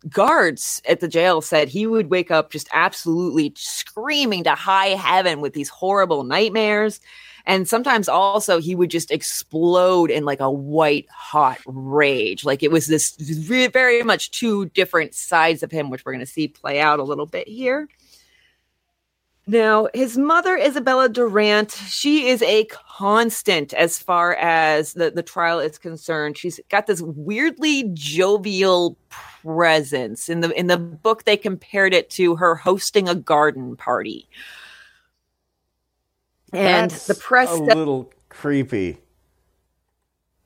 [0.09, 5.41] guards at the jail said he would wake up just absolutely screaming to high heaven
[5.41, 6.99] with these horrible nightmares.
[7.45, 12.45] And sometimes also he would just explode in like a white hot rage.
[12.45, 16.31] Like it was this very much two different sides of him, which we're going to
[16.31, 17.89] see play out a little bit here.
[19.45, 25.59] Now, his mother, Isabella Durrant, she is a constant as far as the, the trial
[25.59, 26.37] is concerned.
[26.37, 28.97] She's got this weirdly jovial
[29.43, 30.29] presence.
[30.29, 34.29] In the in the book, they compared it to her hosting a garden party.
[36.53, 38.99] And That's the press a said- little creepy.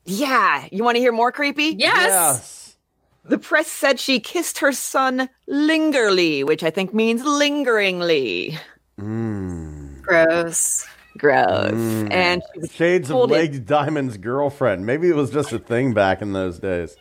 [0.06, 1.76] Yeah, you want to hear more creepy?
[1.78, 2.76] Yes.
[3.24, 8.58] The press said she kissed her son lingerly, which I think means lingeringly.
[8.98, 10.86] Gross.
[11.16, 11.72] Gross.
[11.72, 12.12] Mm.
[12.12, 13.66] And she was Shades of Hold it.
[13.66, 14.86] Diamond's girlfriend.
[14.86, 16.96] Maybe it was just a thing back in those days.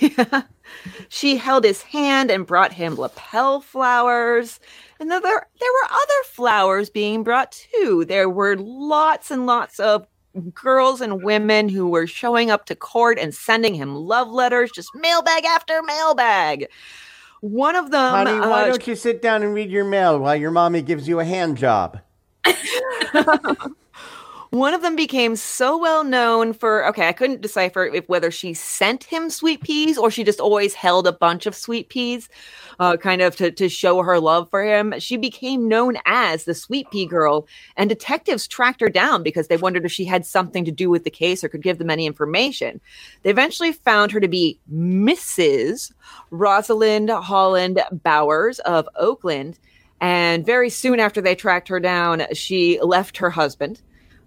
[0.00, 0.42] yeah.
[1.08, 4.60] she held his hand and brought him lapel flowers.
[4.98, 8.04] And there, there were other flowers being brought too.
[8.06, 10.06] There were lots and lots of
[10.54, 14.90] girls and women who were showing up to court and sending him love letters, just
[14.94, 16.68] mailbag after mailbag.
[17.40, 20.36] One of them, Honey, why uh, don't you sit down and read your mail while
[20.36, 22.00] your mommy gives you a hand job?
[24.50, 28.54] One of them became so well known for okay, I couldn't decipher if whether she
[28.54, 32.28] sent him sweet peas or she just always held a bunch of sweet peas,
[32.78, 34.94] uh, kind of to, to show her love for him.
[34.98, 39.56] She became known as the sweet pea girl, and detectives tracked her down because they
[39.56, 42.06] wondered if she had something to do with the case or could give them any
[42.06, 42.80] information.
[43.22, 45.92] They eventually found her to be Mrs.
[46.30, 49.58] Rosalind Holland Bowers of Oakland.
[50.00, 53.80] And very soon after they tracked her down, she left her husband.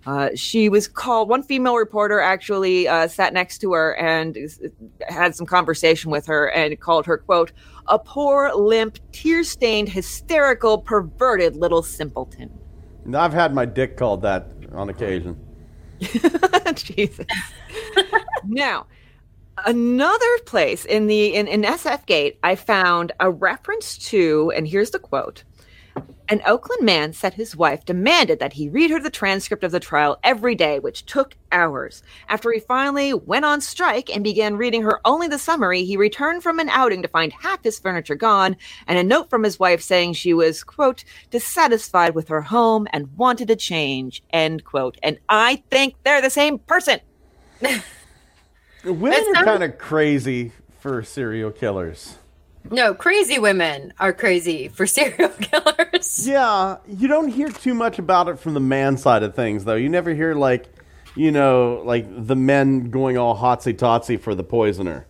[0.05, 1.27] Uh, she was called.
[1.29, 4.37] One female reporter actually uh, sat next to her and
[5.07, 7.51] had some conversation with her and called her, "quote
[7.87, 12.49] a poor, limp, tear-stained, hysterical, perverted little simpleton."
[13.13, 15.37] I've had my dick called that on occasion.
[16.75, 17.25] Jesus.
[18.45, 18.85] now,
[19.65, 24.91] another place in the in, in SF Gate, I found a reference to, and here's
[24.91, 25.43] the quote.
[26.27, 29.79] An Oakland man said his wife demanded that he read her the transcript of the
[29.79, 32.03] trial every day, which took hours.
[32.27, 36.43] After he finally went on strike and began reading her only the summary, he returned
[36.43, 38.55] from an outing to find half his furniture gone
[38.87, 43.17] and a note from his wife saying she was, quote, dissatisfied with her home and
[43.17, 44.97] wanted a change, end quote.
[45.01, 46.99] And I think they're the same person.
[48.83, 52.17] Women are kind of crazy for serial killers.
[52.71, 56.27] No, crazy women are crazy for serial killers.
[56.27, 59.75] Yeah, you don't hear too much about it from the man side of things, though.
[59.75, 60.65] You never hear like,
[61.15, 65.07] you know, like the men going all hotsy totsy for the poisoner.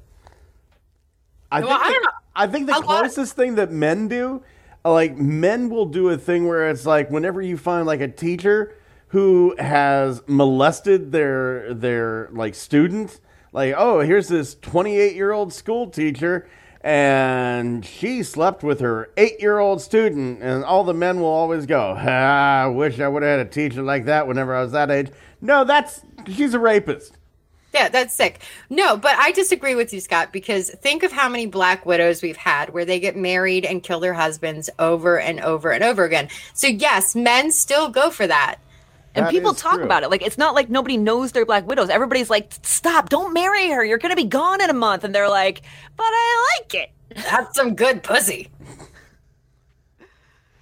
[1.51, 2.09] I Well, think I the- know.
[2.35, 4.41] I think the A closest thing that men do,
[4.85, 8.73] like men will do a thing where it's like whenever you find like a teacher
[9.09, 13.19] who has molested their their like student,
[13.51, 16.47] like oh here's this 28 year old school teacher
[16.81, 21.65] and she slept with her eight year old student, and all the men will always
[21.65, 24.71] go, ah, I wish I would have had a teacher like that whenever I was
[24.71, 25.11] that age.
[25.41, 27.17] No, that's she's a rapist.
[27.73, 28.41] Yeah, that's sick.
[28.69, 32.37] No, but I disagree with you, Scott, because think of how many black widows we've
[32.37, 36.29] had where they get married and kill their husbands over and over and over again.
[36.53, 38.57] So, yes, men still go for that.
[39.15, 39.83] And That people talk true.
[39.85, 40.09] about it.
[40.11, 41.89] Like it's not like nobody knows they're black widows.
[41.89, 43.09] Everybody's like, "Stop!
[43.09, 43.83] Don't marry her.
[43.83, 45.61] You're going to be gone in a month." And they're like,
[45.97, 48.49] "But I like it." That's some good pussy.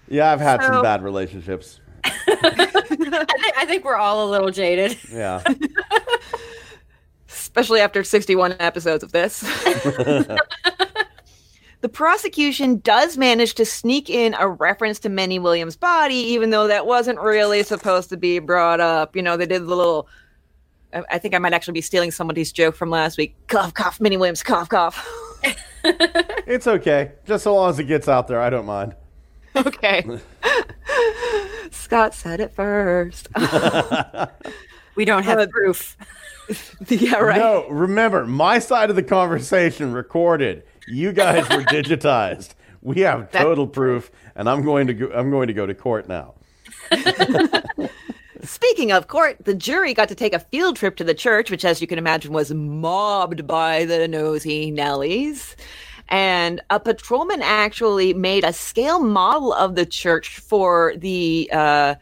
[0.08, 1.82] Yeah, I've had some bad relationships.
[2.06, 4.98] I, thi- I think we're all a little jaded.
[5.12, 5.43] Yeah.
[7.30, 9.43] especially after 61 episodes of this.
[11.88, 16.68] The prosecution does manage to sneak in a reference to Minnie Williams' body, even though
[16.68, 19.16] that wasn't really supposed to be brought up.
[19.16, 20.10] You know, they did the little.
[20.94, 23.36] I I think I might actually be stealing somebody's joke from last week.
[23.48, 25.08] Cough, cough, Minnie Williams, cough, cough.
[26.46, 27.14] It's okay.
[27.26, 28.94] Just so long as it gets out there, I don't mind.
[29.56, 30.04] okay.
[31.72, 33.30] Scott said it first.
[34.96, 35.96] We don't have Uh, proof.
[36.88, 37.38] yeah, right.
[37.38, 40.64] No, remember, my side of the conversation recorded.
[40.88, 42.56] You guys were digitized.
[42.82, 45.76] We have That's total proof, and I'm going to go, I'm going to go to
[45.76, 46.36] court now.
[48.44, 51.66] Speaking of court, the jury got to take a field trip to the church, which,
[51.66, 55.56] as you can imagine, was mobbed by the nosy Nellies.
[56.08, 61.96] And a patrolman actually made a scale model of the church for the uh,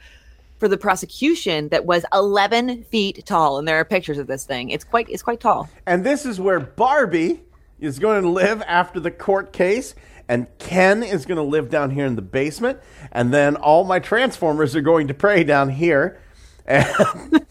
[0.59, 4.69] for the prosecution that was 11 feet tall, and there are pictures of this thing.
[4.69, 5.67] It's quite it's quite tall.
[5.87, 7.41] And this is where Barbie
[7.79, 9.95] is going to live after the court case,
[10.27, 12.79] and Ken is going to live down here in the basement,
[13.11, 16.19] and then all my Transformers are going to pray down here.
[16.67, 17.45] And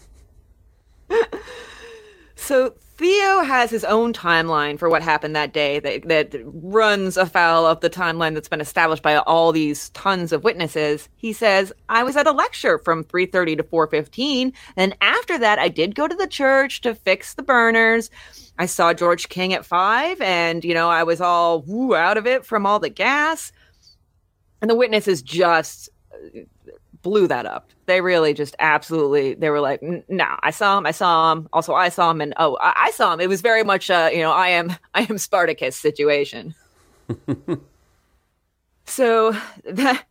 [2.35, 7.66] So Theo has his own timeline for what happened that day that, that runs afoul
[7.66, 11.09] of the timeline that's been established by all these tons of witnesses.
[11.16, 14.53] He says, I was at a lecture from 3.30 to 4.15.
[14.76, 18.11] And after that, I did go to the church to fix the burners.
[18.61, 22.28] I saw George King at 5 and, you know, I was all woo out of
[22.28, 23.51] it from all the gas.
[24.62, 25.88] And the witnesses just
[27.05, 27.70] blew that up.
[27.86, 29.34] They really just absolutely.
[29.34, 30.86] They were like, "N- "No, I saw him.
[30.86, 31.48] I saw him.
[31.52, 34.11] Also, I saw him, and oh, I, I saw him." It was very much, uh,
[34.12, 36.57] you know, I am, I am Spartacus situation.
[38.86, 40.05] so, that,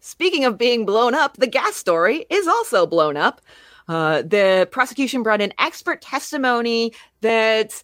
[0.00, 3.42] speaking of being blown up, the gas story is also blown up.
[3.88, 7.82] Uh, the prosecution brought in expert testimony that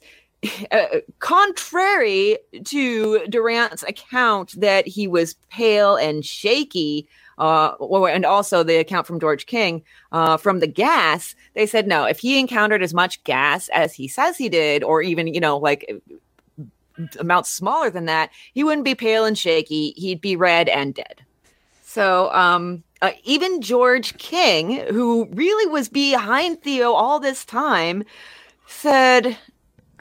[0.70, 7.09] uh, contrary to Durrant's account that he was pale and shaky,
[7.39, 7.74] uh,
[8.07, 9.82] and also the account from George King
[10.12, 12.05] uh, from the gas, they said no.
[12.05, 15.57] If he encountered as much gas as he says he did, or even you know
[15.59, 15.91] like
[17.18, 19.93] amounts smaller than that, he wouldn't be pale and shaky.
[19.97, 21.22] He'd be red and dead.
[21.84, 28.05] So um, uh, even George King, who really was behind Theo all this time,
[28.66, 29.37] said,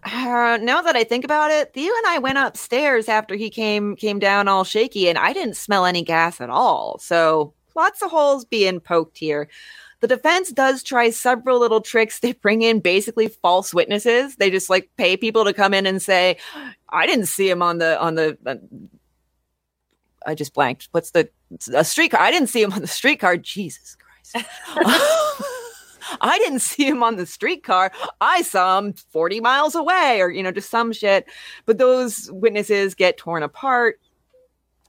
[0.06, 3.96] uh, "Now that I think about it, Theo and I went upstairs after he came
[3.96, 7.00] came down all shaky, and I didn't smell any gas at all.
[7.00, 9.50] So lots of holes being poked here."
[10.02, 12.20] The defense does try several little tricks.
[12.20, 14.36] They bring in basically false witnesses.
[14.36, 16.38] They just like pay people to come in and say,
[16.90, 18.56] "I didn't see him on the on the." Uh,
[20.26, 20.90] I just blanked.
[20.92, 21.30] What's the
[21.74, 22.20] a streetcar?
[22.20, 23.38] I didn't see him on the streetcar.
[23.38, 24.46] Jesus Christ.
[26.22, 27.92] I didn't see him on the streetcar.
[28.22, 31.26] I saw him 40 miles away or, you know, just some shit.
[31.66, 34.00] But those witnesses get torn apart.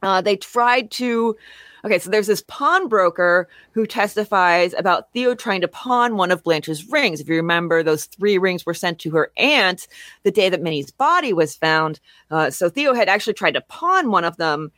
[0.03, 1.37] Uh, they tried to.
[1.85, 6.89] Okay, so there's this pawnbroker who testifies about Theo trying to pawn one of Blanche's
[6.89, 7.21] rings.
[7.21, 9.87] If you remember, those three rings were sent to her aunt
[10.25, 12.01] the day that Minnie's body was found.
[12.29, 14.73] Uh, so Theo had actually tried to pawn one of them.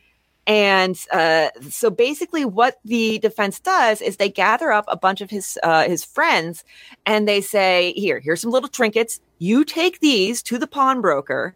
[0.49, 5.29] And uh, so basically, what the defense does is they gather up a bunch of
[5.29, 6.63] his uh, his friends,
[7.05, 9.21] and they say, "Here, here's some little trinkets.
[9.37, 11.55] You take these to the pawnbroker,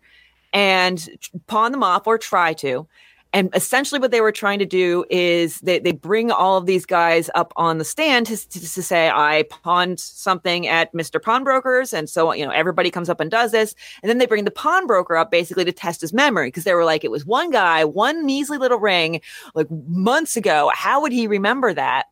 [0.54, 1.10] and
[1.48, 2.88] pawn them off, or try to."
[3.34, 6.86] And essentially, what they were trying to do is they, they bring all of these
[6.86, 11.20] guys up on the stand to, to, to say, I pawned something at Mr.
[11.22, 11.94] Pawnbroker's.
[11.94, 13.74] And so, you know, everybody comes up and does this.
[14.04, 16.86] And then they bring the pawnbroker up basically to test his memory because they were
[16.86, 19.20] like, it was one guy, one measly little ring,
[19.56, 20.70] like months ago.
[20.76, 22.06] How would he remember that?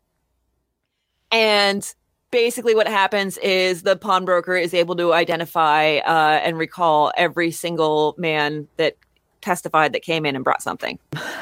[1.31, 1.87] And
[2.31, 8.15] basically what happens is the pawnbroker is able to identify uh, and recall every single
[8.17, 8.95] man that
[9.41, 10.99] testified that came in and brought something.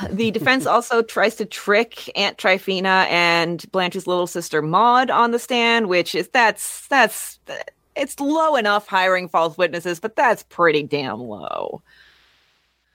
[0.09, 5.39] The defense also tries to trick Aunt Tryphena and Blanche's little sister Maud on the
[5.39, 7.39] stand, which is that's that's
[7.95, 11.81] it's low enough hiring false witnesses, but that's pretty damn low.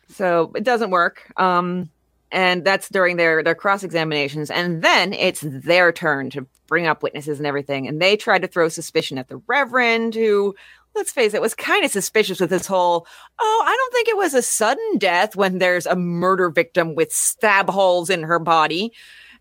[0.09, 1.33] So it doesn't work.
[1.37, 1.91] Um,
[2.31, 7.03] and that's during their their cross examinations, and then it's their turn to bring up
[7.03, 10.55] witnesses and everything, and they try to throw suspicion at the Reverend, who
[10.95, 13.07] let's face it, was kind of suspicious with this whole,
[13.39, 17.13] oh, I don't think it was a sudden death when there's a murder victim with
[17.13, 18.93] stab holes in her body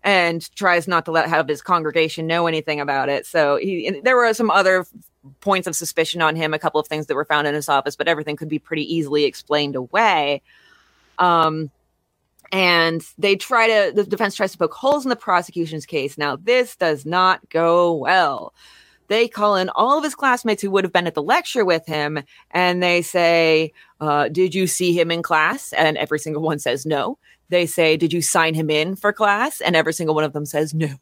[0.02, 3.24] and tries not to let have his congregation know anything about it.
[3.24, 4.86] So he, there were some other
[5.40, 7.96] points of suspicion on him, a couple of things that were found in his office,
[7.96, 10.42] but everything could be pretty easily explained away.
[11.18, 11.70] Um,
[12.52, 16.18] and they try to, the defense tries to poke holes in the prosecution's case.
[16.18, 18.52] Now, this does not go well
[19.08, 21.86] they call in all of his classmates who would have been at the lecture with
[21.86, 25.72] him and they say, uh, Did you see him in class?
[25.72, 27.18] And every single one says no.
[27.48, 29.60] They say, Did you sign him in for class?
[29.60, 30.94] And every single one of them says no.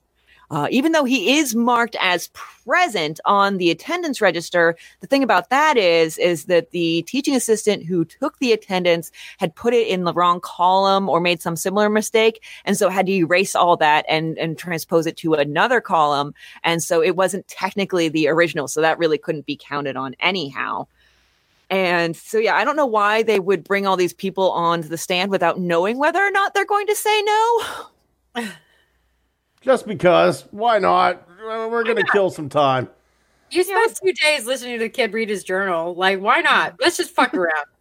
[0.53, 5.49] Uh, even though he is marked as present on the attendance register, the thing about
[5.49, 10.05] that is, is that the teaching assistant who took the attendance had put it in
[10.05, 12.45] the wrong column or made some similar mistake.
[12.67, 16.35] And so had to erase all that and, and transpose it to another column.
[16.63, 18.69] And so it wasn't technically the original.
[18.69, 20.87] So that really couldn't be counted on anyhow.
[21.71, 24.99] And so, yeah, I don't know why they would bring all these people onto the
[24.99, 27.63] stand without knowing whether or not they're going to say no.
[29.63, 30.47] Just because.
[30.51, 31.27] Why not?
[31.41, 32.89] We're going to kill some time.
[33.51, 35.95] You spent two days listening to the kid read his journal.
[35.95, 36.77] Like, why not?
[36.81, 37.67] Let's just fuck around.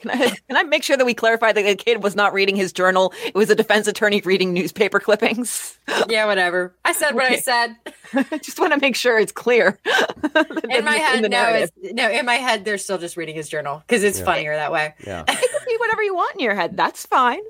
[0.00, 2.54] Can I, can I make sure that we clarify that the kid was not reading
[2.54, 3.12] his journal?
[3.24, 5.76] It was a defense attorney reading newspaper clippings.
[6.08, 6.72] Yeah, whatever.
[6.84, 7.74] I said what I said.
[8.14, 9.78] I just want to make sure it's clear.
[9.84, 12.08] in my head, in no, it's, no.
[12.08, 14.24] In my head, they're still just reading his journal because it's yeah.
[14.24, 14.94] funnier that way.
[15.04, 16.76] Yeah, it could be whatever you want in your head.
[16.76, 17.40] That's fine.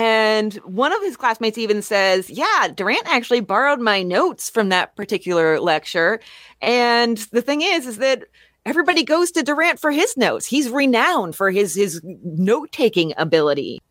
[0.00, 4.96] And one of his classmates even says, Yeah, Durrant actually borrowed my notes from that
[4.96, 6.20] particular lecture.
[6.62, 8.24] And the thing is, is that
[8.64, 10.46] everybody goes to Durrant for his notes.
[10.46, 13.82] He's renowned for his his note taking ability.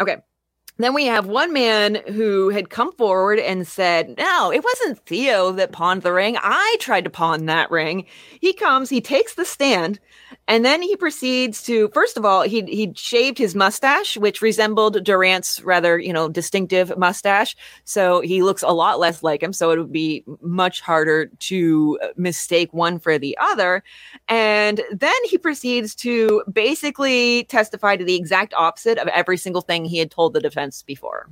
[0.00, 0.16] Okay.
[0.82, 5.52] Then we have one man who had come forward and said, No, it wasn't Theo
[5.52, 6.36] that pawned the ring.
[6.40, 8.06] I tried to pawn that ring.
[8.40, 10.00] He comes, he takes the stand,
[10.48, 15.04] and then he proceeds to, first of all, he he shaved his mustache, which resembled
[15.04, 17.56] Durrant's rather, you know, distinctive mustache.
[17.84, 19.52] So he looks a lot less like him.
[19.52, 23.82] So it would be much harder to mistake one for the other.
[24.28, 29.84] And then he proceeds to basically testify to the exact opposite of every single thing
[29.84, 31.28] he had told the defense before.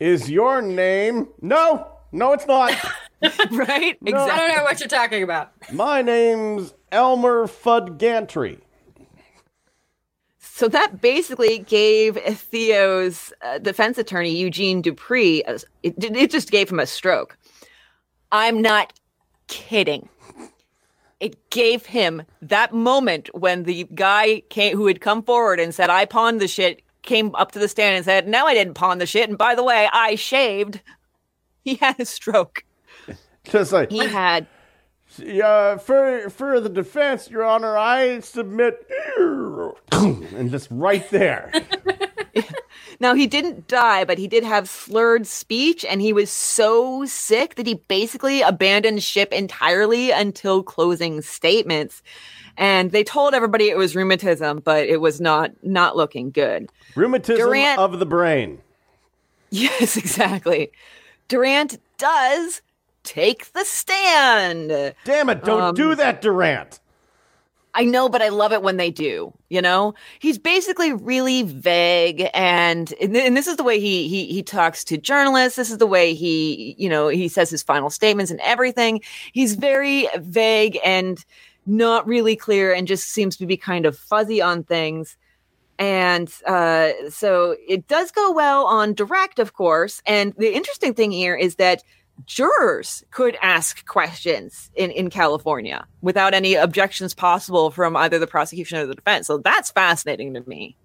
[0.00, 1.28] Is your name?
[1.40, 2.72] No, no, it's not.
[3.50, 3.96] right?
[4.02, 4.10] No.
[4.10, 4.32] Exactly.
[4.32, 5.52] I don't know what you're talking about.
[5.72, 8.58] My name's Elmer Fudd Gantry.
[10.38, 16.70] So that basically gave Theo's uh, defense attorney, Eugene Deuprey, a, it, it just gave
[16.70, 17.36] him a stroke.
[18.30, 18.92] I'm not
[19.48, 20.08] kidding.
[21.18, 25.90] It gave him that moment when the guy came, who had come forward and said,
[25.90, 28.98] I pawned the shit, came up to the stand and said, No, I didn't pawn
[28.98, 29.28] the shit.
[29.28, 30.80] And by the way, I shaved.
[31.64, 32.62] He had a stroke.
[33.44, 34.46] Just like he had.
[35.22, 38.84] Uh, for for the defense, Your Honor, I submit,
[39.92, 41.52] and just right there.
[42.98, 47.54] now he didn't die, but he did have slurred speech, and he was so sick
[47.54, 52.02] that he basically abandoned ship entirely until closing statements.
[52.56, 56.70] And they told everybody it was rheumatism, but it was not not looking good.
[56.94, 58.60] Rheumatism Durrant, of the brain.
[59.50, 60.70] Yes, exactly.
[61.28, 62.62] Durrant does
[63.02, 64.94] take the stand.
[65.04, 66.80] Damn it, don't um, do that, Durrant.
[67.76, 69.32] I know, but I love it when they do.
[69.48, 74.42] You know, he's basically really vague, and and this is the way he he he
[74.42, 75.56] talks to journalists.
[75.56, 79.00] This is the way he you know he says his final statements and everything.
[79.32, 81.24] He's very vague and
[81.66, 85.16] not really clear, and just seems to be kind of fuzzy on things.
[85.78, 90.02] And uh, so it does go well on direct, of course.
[90.06, 91.82] And the interesting thing here is that
[92.26, 98.78] jurors could ask questions in, in California without any objections possible from either the prosecution
[98.78, 99.26] or the defense.
[99.26, 100.76] So that's fascinating to me.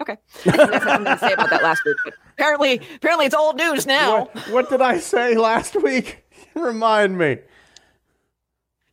[0.00, 0.16] Okay,
[0.46, 1.96] I'm going to say about that last week.
[2.04, 4.24] But apparently, apparently, it's old news now.
[4.24, 6.23] What, what did I say last week?
[6.54, 7.38] Remind me.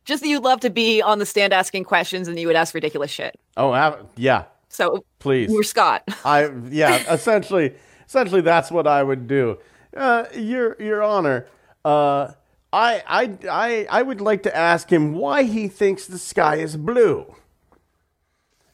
[0.04, 2.74] Just that you'd love to be on the stand asking questions, and you would ask
[2.74, 3.38] ridiculous shit.
[3.56, 3.72] Oh,
[4.16, 4.44] yeah.
[4.68, 6.02] So please, we're Scott.
[6.24, 7.12] I yeah.
[7.12, 7.74] essentially,
[8.12, 9.56] Essentially, that's what I would do.
[9.96, 11.46] Uh, Your Your Honor,
[11.82, 12.32] uh,
[12.70, 16.76] I, I, I, I would like to ask him why he thinks the sky is
[16.76, 17.34] blue.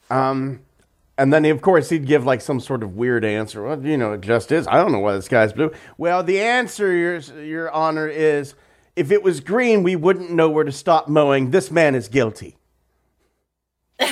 [0.09, 0.59] Um,
[1.17, 3.63] and then, of course, he'd give like some sort of weird answer.
[3.63, 4.67] Well, you know, it just is.
[4.67, 5.71] I don't know why the sky's blue.
[5.97, 8.55] Well, the answer, Your, Your Honor, is
[8.99, 11.51] if it was green, we wouldn't know where to stop mowing.
[11.51, 12.57] This man is guilty.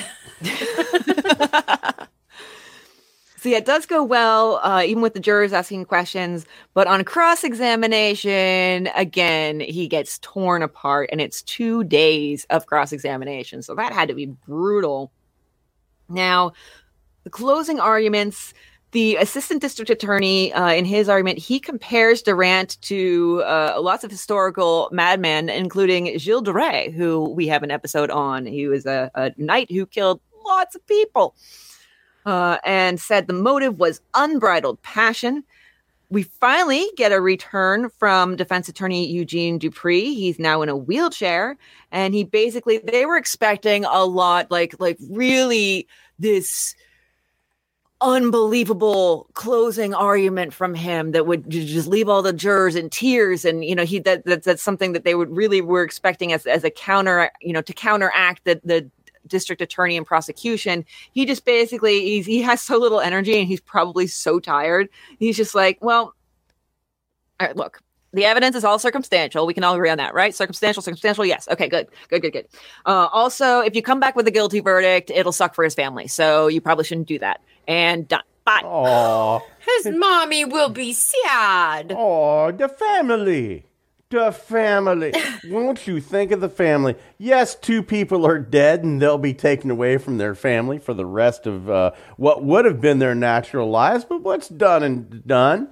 [3.40, 6.48] So yeah, it does go well, uh, even with the jurors asking questions.
[6.74, 12.92] But on cross examination, again, he gets torn apart, and it's two days of cross
[12.92, 13.62] examination.
[13.62, 15.12] So that had to be brutal.
[16.10, 16.54] Now,
[17.26, 18.56] the closing arguments.
[18.98, 24.10] The assistant district attorney, uh, in his argument, he compares Durrant to uh, lots of
[24.10, 28.48] historical madmen, including Gilles de Rais, who we have an episode on.
[28.48, 31.36] He was a, a knight who killed lots of people
[32.26, 35.44] uh, and said the motive was unbridled passion.
[36.10, 40.16] We finally get a return from defense attorney Eugene Deuprey.
[40.16, 41.56] He's now in a wheelchair,
[41.92, 45.88] and he basically they were expecting a lot, like like really
[46.18, 46.74] this
[48.00, 53.66] unbelievable closing argument from him that would just leave all the jurors in tears and
[53.66, 56.64] you know he that, that that's something that they would really were expecting as as
[56.64, 58.88] a counter you know to counteract the the
[59.26, 63.62] district attorney and prosecution he just basically he's, he has so little energy and he's
[63.62, 64.88] probably so tired
[65.18, 66.14] he's just like well
[67.40, 67.82] all right look
[68.14, 69.46] the evidence is all circumstantial.
[69.46, 70.34] We can all agree on that, right?
[70.34, 71.26] Circumstantial, circumstantial.
[71.26, 71.48] Yes.
[71.52, 71.68] Okay.
[71.68, 71.88] Good.
[72.08, 72.22] Good.
[72.22, 72.32] Good.
[72.32, 72.48] Good.
[72.86, 76.08] Uh, also, if you come back with a guilty verdict, it'll suck for his family.
[76.08, 77.42] So you probably shouldn't do that.
[77.68, 78.22] And done.
[78.46, 78.62] Bye.
[78.64, 81.94] Oh, His mommy will be sad.
[81.96, 83.66] oh, the family.
[84.10, 85.14] The family.
[85.50, 86.96] Won't you think of the family?
[87.18, 91.06] Yes, two people are dead and they'll be taken away from their family for the
[91.06, 95.68] rest of uh, what would have been their natural lives, but what's done and done?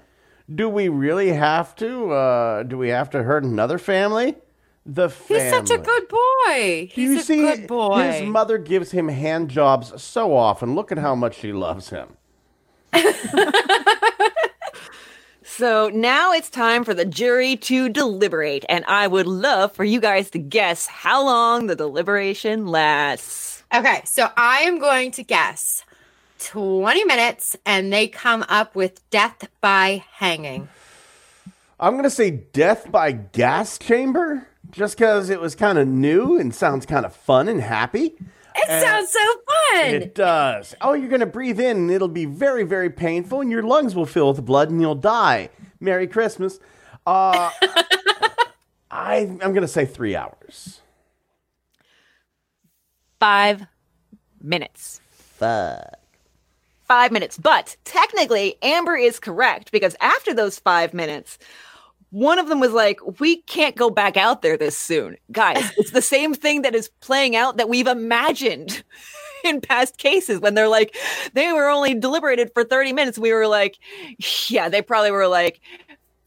[0.54, 2.12] Do we really have to?
[2.12, 4.36] Uh, do we have to hurt another family?
[4.86, 5.44] The family.
[5.44, 6.92] He's such a good boy.
[6.94, 8.12] Do you He's a see good boy.
[8.12, 10.76] his mother gives him hand jobs so often.
[10.76, 12.18] Look at how much she loves him.
[15.58, 18.66] So now it's time for the jury to deliberate.
[18.68, 23.64] And I would love for you guys to guess how long the deliberation lasts.
[23.74, 25.86] Okay, so I am going to guess
[26.40, 30.68] 20 minutes and they come up with death by hanging.
[31.80, 36.38] I'm going to say death by gas chamber just because it was kind of new
[36.38, 38.14] and sounds kind of fun and happy.
[38.58, 39.96] It sounds so fun.
[39.96, 40.76] It does.
[40.82, 43.96] Oh, you're going to breathe in and it'll be very, very painful and your lungs
[43.96, 45.50] will fill with blood and you'll die.
[45.80, 46.60] Merry Christmas.
[47.06, 47.52] Uh,
[48.92, 50.82] I, I'm going to say three hours.
[53.20, 53.66] Five
[54.42, 55.00] minutes.
[55.12, 56.00] Fuck.
[56.84, 57.38] Five minutes.
[57.38, 61.38] But technically, Amber is correct because after those five minutes,
[62.16, 65.18] one of them was like, We can't go back out there this soon.
[65.34, 68.84] Guys, it's the same thing that is playing out that we've imagined
[69.44, 70.96] in past cases when they're like,
[71.34, 73.20] they were only deliberated for 30 minutes.
[73.20, 73.78] We were like,
[74.48, 75.60] Yeah, they probably were like,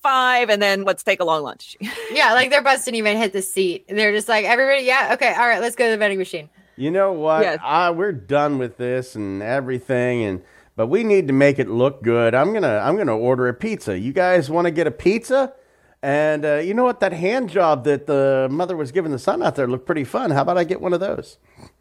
[0.03, 1.75] Five, and then let's take a long lunch.
[2.13, 3.87] yeah, like their butts didn't even hit the seat.
[3.89, 6.51] And they're just like, everybody, yeah, okay, all right, let's go to the vending machine.
[6.77, 7.43] You know what?
[7.45, 7.61] Yes.
[7.65, 10.43] I, we're done with this and everything, and
[10.77, 12.35] but we need to make it look good.
[12.35, 13.99] I'm gonna I'm gonna order a pizza.
[13.99, 15.55] You guys want to get a pizza?
[16.03, 17.01] And uh, you know what?
[17.01, 20.31] That hand job that the mother was giving the son out there looked pretty fun.
[20.31, 21.39] How about I get one of those?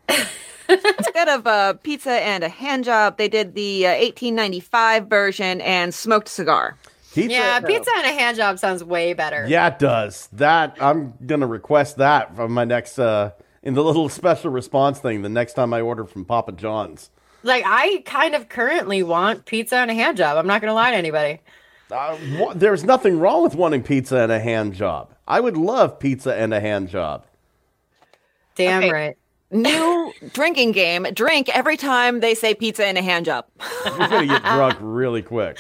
[0.70, 5.94] Instead of a pizza and a hand job, they did the uh, 1895 version and
[5.94, 6.78] smoked cigar.
[7.14, 7.32] Pizza?
[7.32, 9.46] Yeah, pizza and a hand job sounds way better.
[9.48, 10.28] Yeah, it does.
[10.34, 13.32] That I'm gonna request that from my next uh,
[13.64, 15.22] in the little special response thing.
[15.22, 17.10] The next time I order from Papa John's.
[17.44, 20.38] Like, I kind of currently want pizza and a hand job.
[20.38, 21.40] I'm not going to lie to anybody.
[21.92, 25.14] Uh, wha- there's nothing wrong with wanting pizza and a hand job.
[25.28, 27.26] I would love pizza and a hand job.
[28.56, 28.92] Damn Okay.
[28.92, 29.18] right.
[29.52, 31.04] New drinking game.
[31.14, 33.46] Drink every time they say pizza and a hand job.
[33.86, 35.58] You're gonna get drunk really quick.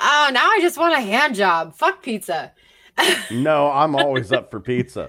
[0.00, 1.74] Oh, now I just want a hand job.
[1.74, 2.52] Fuck pizza.
[3.30, 5.08] No, I'm always up for pizza.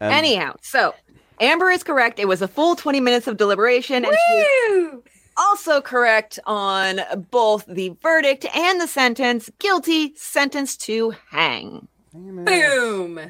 [0.00, 0.94] And Anyhow, so
[1.38, 2.18] Amber is correct.
[2.18, 4.46] It was a full 20 minutes of deliberation, and she is
[4.92, 5.02] Woo!
[5.36, 9.50] Also correct on both the verdict and the sentence.
[9.58, 11.88] Guilty, sentenced to hang.
[12.12, 13.20] Boom.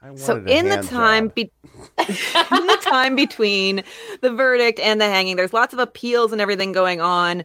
[0.00, 1.50] I So in the time be-
[1.98, 3.82] in the time between
[4.20, 7.42] the verdict and the hanging, there's lots of appeals and everything going on.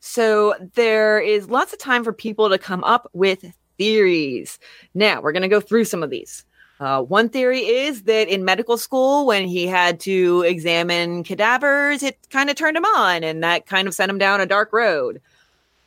[0.00, 3.44] So there is lots of time for people to come up with
[3.76, 4.58] theories.
[4.94, 6.44] Now we're going to go through some of these.
[6.78, 12.18] Uh, one theory is that in medical school, when he had to examine cadavers, it
[12.30, 15.20] kind of turned him on and that kind of sent him down a dark road.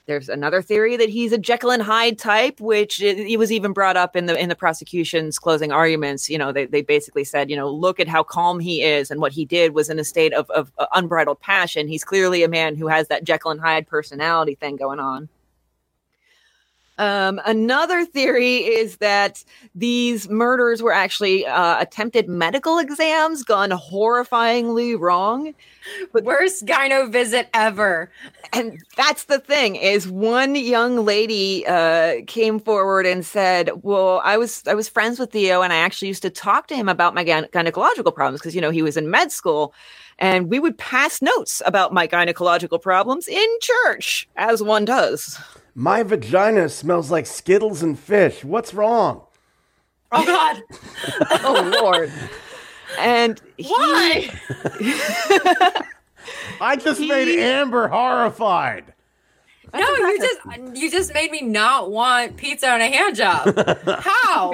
[0.08, 3.96] There's another theory that he's a Jekyll and Hyde type, which it, was even brought
[3.96, 6.32] up in the in the prosecution's closing arguments.
[6.32, 9.22] You know, they, they basically said, you know, look at how calm he is, and
[9.22, 11.88] what he did was in a state of, of uh, unbridled passion.
[11.88, 15.30] He's clearly a man who has that Jekyll and Hyde personality thing going on.
[17.00, 25.00] Um, another theory is that these murders were actually uh, attempted medical exams gone horrifyingly
[25.00, 25.56] wrong.
[26.12, 28.12] But worst gyno visit ever.
[28.52, 34.36] And that's the thing is one young lady uh, came forward and said, "Well, I
[34.38, 37.16] was I was friends with Theo, and I actually used to talk to him about
[37.16, 39.74] my gynecological problems because you know he was in med school."
[40.22, 45.40] And we would pass notes about my gynecological problems in church, as one does.
[45.80, 48.44] My vagina smells like Skittles and fish.
[48.44, 49.22] What's wrong?
[50.12, 50.62] Oh God!
[51.46, 52.12] oh Lord!
[53.00, 54.30] And why?
[56.60, 57.08] I just he...
[57.08, 58.94] made Amber horrified.
[59.74, 60.40] No, you just
[60.76, 63.56] you just made me not want pizza and a hand job.
[64.02, 64.52] How?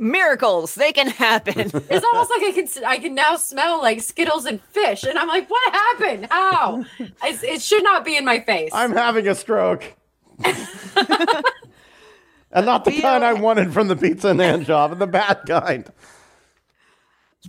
[0.00, 0.74] Miracles.
[0.74, 1.70] They can happen.
[1.90, 5.28] It's almost like i can i can now smell like skittles and fish and i'm
[5.28, 6.28] like what happened?
[6.30, 6.84] How?
[7.22, 8.70] I, it should not be in my face.
[8.72, 9.84] I'm having a stroke.
[12.52, 15.42] And not the Theo, kind i wanted from the pizza and hand job the bad
[15.46, 15.88] kind.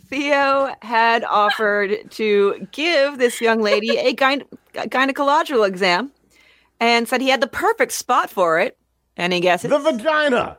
[0.09, 6.11] Theo had offered to give this young lady a gyne- gynecological exam
[6.79, 8.77] and said he had the perfect spot for it.
[9.17, 9.69] Any guesses?
[9.69, 10.57] The vagina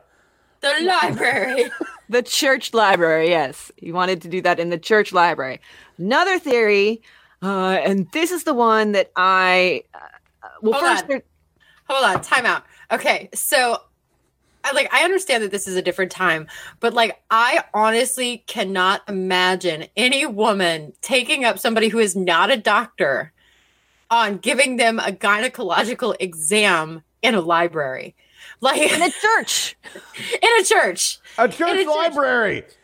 [0.63, 1.71] the library.
[2.09, 3.71] the church library, yes.
[3.77, 5.61] He wanted to do that in the church library.
[5.99, 7.03] Another theory,
[7.43, 9.83] uh, and this is the one that I.
[9.95, 9.99] Uh,
[10.63, 11.11] well, Hold first.
[11.11, 11.23] On.
[11.89, 12.65] Hold on, time out.
[12.91, 13.83] Okay, so
[14.65, 16.47] I like I understand that this is a different time,
[16.81, 22.57] but like I honestly cannot imagine any woman taking up somebody who is not a
[22.57, 23.33] doctor
[24.11, 28.15] on giving them a gynecological exam in a library.
[28.63, 29.77] Like in a church.
[30.43, 31.19] in a church.
[31.37, 32.63] A church a library.
[32.63, 32.75] Church.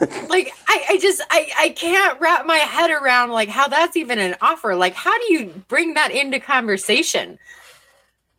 [0.28, 4.18] like I, I just I, I can't wrap my head around like how that's even
[4.18, 4.74] an offer.
[4.74, 7.38] Like how do you bring that into conversation?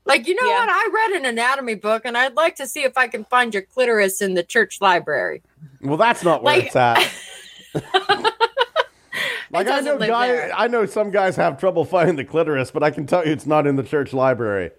[0.09, 0.65] Like, you know yeah.
[0.65, 0.69] what?
[0.69, 3.61] I read an anatomy book and I'd like to see if I can find your
[3.61, 5.43] clitoris in the church library.
[5.81, 6.97] Well, that's not where like, it's at.
[9.51, 12.89] like I know guy, I know some guys have trouble finding the clitoris, but I
[12.89, 14.71] can tell you it's not in the church library.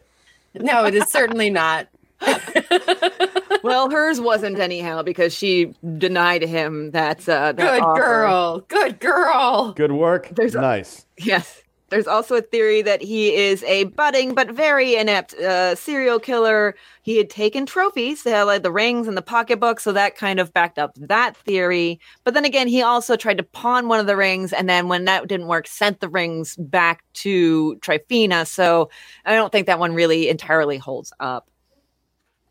[0.55, 1.89] No, it is certainly not.
[3.63, 7.29] well, hers wasn't anyhow because she denied him that.
[7.29, 8.01] Uh, that Good offer.
[8.03, 8.61] girl.
[8.69, 9.73] Good girl.
[9.73, 10.29] Good work.
[10.35, 11.07] There's nice.
[11.19, 11.63] A, yes.
[11.91, 16.77] There's also a theory that he is a budding but very inept uh, serial killer.
[17.03, 20.79] He had taken trophies, like the rings and the pocketbook, so that kind of backed
[20.79, 22.01] up that theory.
[22.23, 25.05] But then again, he also tried to pawn one of the rings, and then when
[25.07, 28.47] that didn't work, sent the rings back to Tryphena.
[28.47, 28.89] So
[29.25, 31.51] I don't think that one really entirely holds up.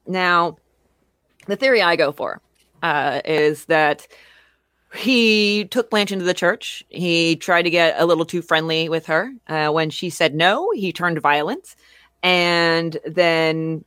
[0.05, 0.57] Now,
[1.47, 2.41] the theory I go for
[2.83, 4.05] uh, is that
[4.95, 6.83] he took Blanche into the church.
[6.89, 9.31] He tried to get a little too friendly with her.
[9.47, 11.75] Uh, when she said no, he turned violent
[12.23, 13.85] and then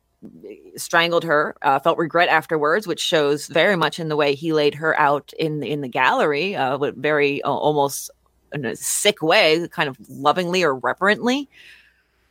[0.77, 1.57] strangled her.
[1.63, 5.33] Uh, felt regret afterwards, which shows very much in the way he laid her out
[5.39, 8.11] in the, in the gallery, uh, with very uh, almost
[8.53, 11.49] in a sick way, kind of lovingly or reverently.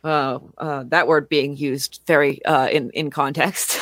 [0.04, 3.78] Uh, uh, that word being used very uh, in in context.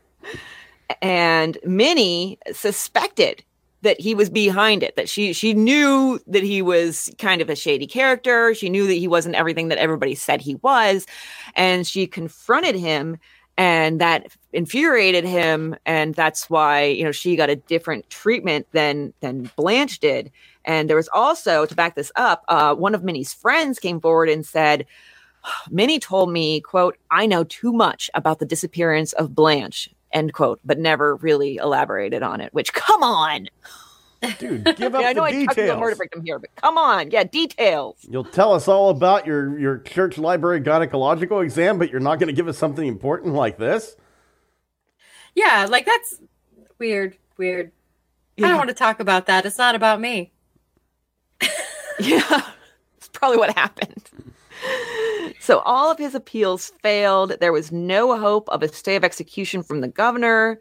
[1.02, 3.42] and Minnie suspected
[3.82, 7.56] that he was behind it that she she knew that he was kind of a
[7.56, 8.54] shady character.
[8.54, 11.06] She knew that he wasn't everything that everybody said he was.
[11.54, 13.18] And she confronted him
[13.56, 15.76] and that infuriated him.
[15.86, 20.32] And that's why you know she got a different treatment than than blanche did.
[20.64, 24.28] And there was also to back this up uh, one of minnie's friends came forward
[24.28, 24.86] and said
[25.70, 30.60] minnie told me quote i know too much about the disappearance of blanche end quote,
[30.64, 32.52] but never really elaborated on it.
[32.54, 33.48] Which, come on,
[34.38, 35.70] dude, give up yeah, I know the I details.
[35.70, 37.96] I murder victim here, but come on, yeah, details.
[38.08, 42.28] You'll tell us all about your your church library gynecological exam, but you're not going
[42.28, 43.96] to give us something important like this.
[45.34, 46.20] Yeah, like that's
[46.78, 47.16] weird.
[47.36, 47.72] Weird.
[48.36, 48.46] Yeah.
[48.46, 49.46] I don't want to talk about that.
[49.46, 50.32] It's not about me.
[52.00, 52.42] yeah,
[52.96, 54.08] it's probably what happened.
[55.40, 57.36] So all of his appeals failed.
[57.40, 60.60] There was no hope of a stay of execution from the governor.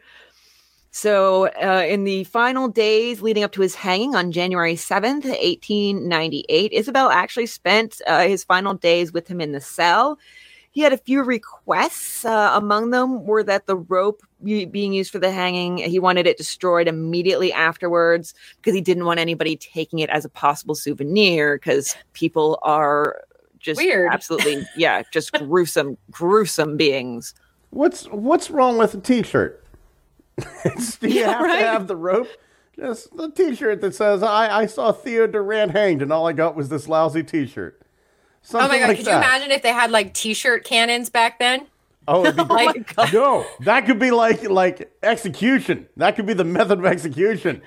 [0.91, 6.72] So, uh, in the final days leading up to his hanging on January 7th, 1898,
[6.72, 10.18] Isabel actually spent uh, his final days with him in the cell.
[10.72, 12.24] He had a few requests.
[12.24, 16.38] Uh, among them were that the rope being used for the hanging, he wanted it
[16.38, 21.95] destroyed immediately afterwards because he didn't want anybody taking it as a possible souvenir because
[22.14, 23.22] people are
[23.68, 24.11] just Weird.
[24.11, 27.34] absolutely, yeah, just gruesome, gruesome beings.
[27.70, 29.63] What's what's wrong with a t-shirt?
[30.39, 31.59] Do you Yeah, have right.
[31.59, 32.28] to have the rope?
[32.76, 36.55] Just the t-shirt that says I, I saw Theo Durrant hanged and all I got
[36.55, 37.80] was this lousy t-shirt.
[38.53, 39.11] Oh my Something god, like could that.
[39.11, 41.68] you imagine if they had like t-shirt cannons back then?
[42.07, 42.95] Oh, it'd be oh my great.
[42.95, 43.13] God.
[43.13, 45.88] No, that could be like like execution.
[45.97, 47.61] That could be the method of execution.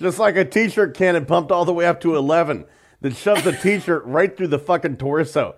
[0.00, 2.64] Just like a t-shirt cannon pumped all the way up to eleven
[3.02, 5.54] that shoves the t-shirt right through the fucking torso.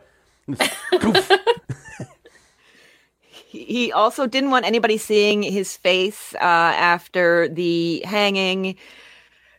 [3.28, 8.76] He he also didn't want anybody seeing his face uh, after the hanging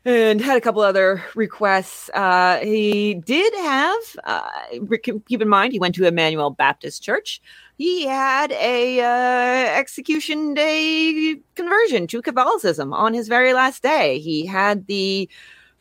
[0.03, 2.09] and had a couple other requests.
[2.13, 4.49] Uh, he did have, uh,
[5.01, 7.41] keep in mind, he went to Emmanuel Baptist Church.
[7.77, 14.19] He had a uh, execution day conversion to Catholicism on his very last day.
[14.19, 15.27] He had the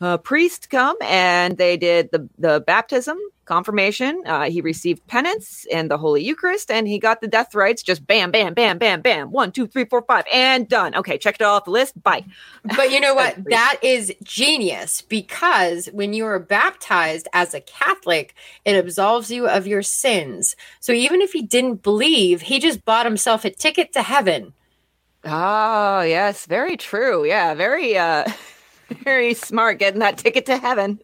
[0.00, 4.22] uh, priest come and they did the, the baptism, confirmation.
[4.26, 8.06] Uh, he received penance and the Holy Eucharist, and he got the death rites just
[8.06, 9.30] bam, bam, bam, bam, bam.
[9.30, 10.94] One, two, three, four, five, and done.
[10.94, 12.00] Okay, checked it all off the list.
[12.02, 12.24] Bye.
[12.64, 13.36] But you know what?
[13.44, 18.34] That is genius because when you are baptized as a Catholic,
[18.64, 20.56] it absolves you of your sins.
[20.80, 24.54] So even if he didn't believe, he just bought himself a ticket to heaven.
[25.24, 27.24] Oh, yes, very true.
[27.24, 28.24] Yeah, very uh
[29.04, 31.00] very smart getting that ticket to heaven.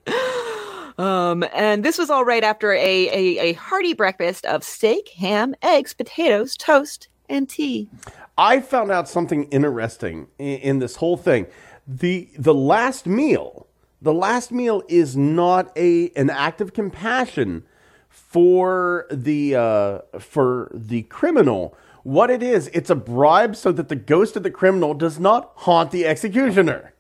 [0.98, 5.54] Um, and this was all right after a, a, a hearty breakfast of steak, ham,
[5.62, 7.88] eggs, potatoes, toast, and tea.
[8.36, 11.46] I found out something interesting in, in this whole thing.
[11.86, 13.66] The the last meal,
[14.02, 17.64] the last meal is not a an act of compassion
[18.08, 21.76] for the uh, for the criminal.
[22.02, 25.52] What it is, it's a bribe so that the ghost of the criminal does not
[25.56, 26.92] haunt the executioner.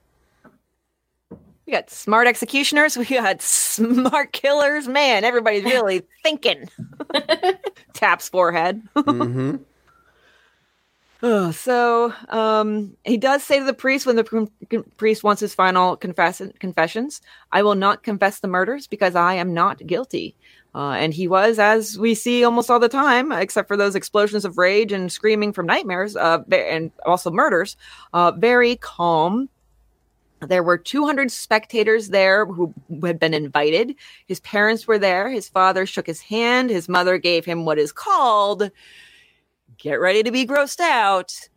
[1.70, 4.88] We got smart executioners, we got smart killers.
[4.88, 6.68] Man, everybody's really thinking.
[7.92, 8.82] Taps forehead.
[8.96, 9.54] hmm
[11.22, 15.54] Oh, so um, he does say to the priest when the pr- priest wants his
[15.54, 17.20] final confess- confessions,
[17.52, 20.34] I will not confess the murders because I am not guilty.
[20.74, 24.44] Uh, and he was, as we see almost all the time, except for those explosions
[24.44, 27.76] of rage and screaming from nightmares uh, and also murders,
[28.12, 29.48] uh, very calm.
[30.40, 33.94] There were 200 spectators there who had been invited.
[34.26, 35.28] His parents were there.
[35.28, 36.70] His father shook his hand.
[36.70, 38.70] His mother gave him what is called
[39.80, 41.48] get ready to be grossed out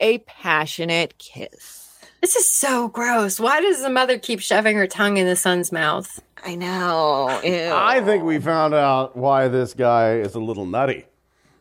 [0.00, 1.98] a passionate kiss.
[2.20, 3.40] This is so gross.
[3.40, 6.20] Why does the mother keep shoving her tongue in the son's mouth?
[6.44, 7.40] I know.
[7.42, 7.72] Ew.
[7.72, 11.06] I think we found out why this guy is a little nutty.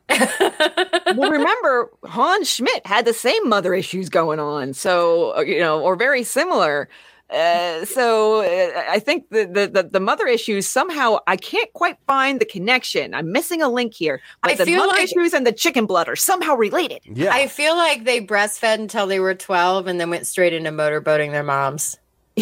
[0.10, 4.74] Well, remember, Hans Schmidt had the same mother issues going on.
[4.74, 6.90] So, uh, you know, or very similar.
[7.30, 11.98] Uh, so uh, I think the, the, the, the mother issues somehow I can't quite
[12.08, 13.14] find the connection.
[13.14, 14.20] I'm missing a link here.
[14.42, 17.02] But I the feel mother like- issues and the chicken blood are somehow related.
[17.06, 17.32] Yeah.
[17.32, 21.30] I feel like they breastfed until they were 12 and then went straight into motorboating
[21.32, 21.98] their moms.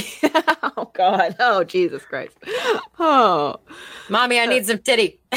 [0.78, 1.36] oh God.
[1.40, 2.38] Oh Jesus Christ.
[3.00, 3.58] Oh.
[4.10, 5.20] Mommy, I need some titty.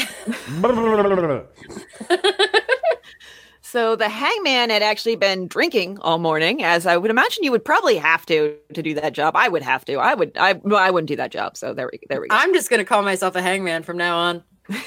[3.71, 7.63] So the hangman had actually been drinking all morning, as I would imagine you would
[7.63, 9.37] probably have to to do that job.
[9.37, 9.93] I would have to.
[9.93, 10.33] I would.
[10.37, 10.59] I.
[10.61, 11.55] Well, I wouldn't do that job.
[11.55, 12.01] So there we.
[12.09, 12.35] There we go.
[12.35, 14.43] I'm just going to call myself a hangman from now on.
[14.69, 14.77] well,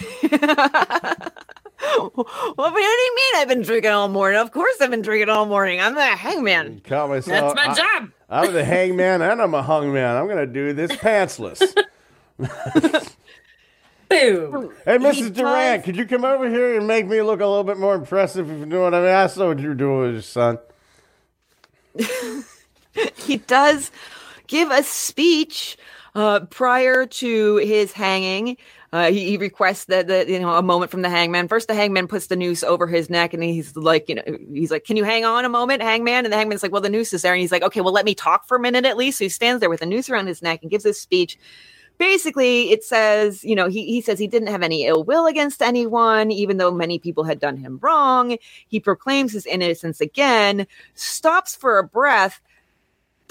[2.56, 4.38] what do you mean I've been drinking all morning?
[4.38, 5.80] Of course I've been drinking all morning.
[5.80, 6.82] I'm the hangman.
[6.84, 7.54] Call myself.
[7.54, 8.10] That's my I- job.
[8.30, 10.20] I'm the hangman and I'm a hungman.
[10.20, 11.60] I'm gonna do this pantsless.
[14.08, 14.72] Boom.
[14.84, 15.34] Hey, He Mrs.
[15.34, 17.94] Durrant, does- could you come over here and make me look a little bit more
[17.94, 19.10] impressive if you know what I mean?
[19.10, 20.58] I saw what you're doing with your son.
[23.16, 23.90] He does
[24.46, 25.76] give a speech
[26.14, 28.56] uh, prior to his hanging.
[28.94, 31.48] Uh, he, he requests that the you know a moment from the hangman.
[31.48, 34.22] First, the hangman puts the noose over his neck, and he's like, you know,
[34.52, 36.88] he's like, "Can you hang on a moment, hangman?" And the hangman's like, "Well, the
[36.88, 38.96] noose is there," and he's like, "Okay, well, let me talk for a minute at
[38.96, 41.36] least." So he stands there with a noose around his neck and gives this speech.
[41.98, 45.60] Basically, it says, you know, he, he says he didn't have any ill will against
[45.60, 48.36] anyone, even though many people had done him wrong.
[48.68, 52.40] He proclaims his innocence again, stops for a breath,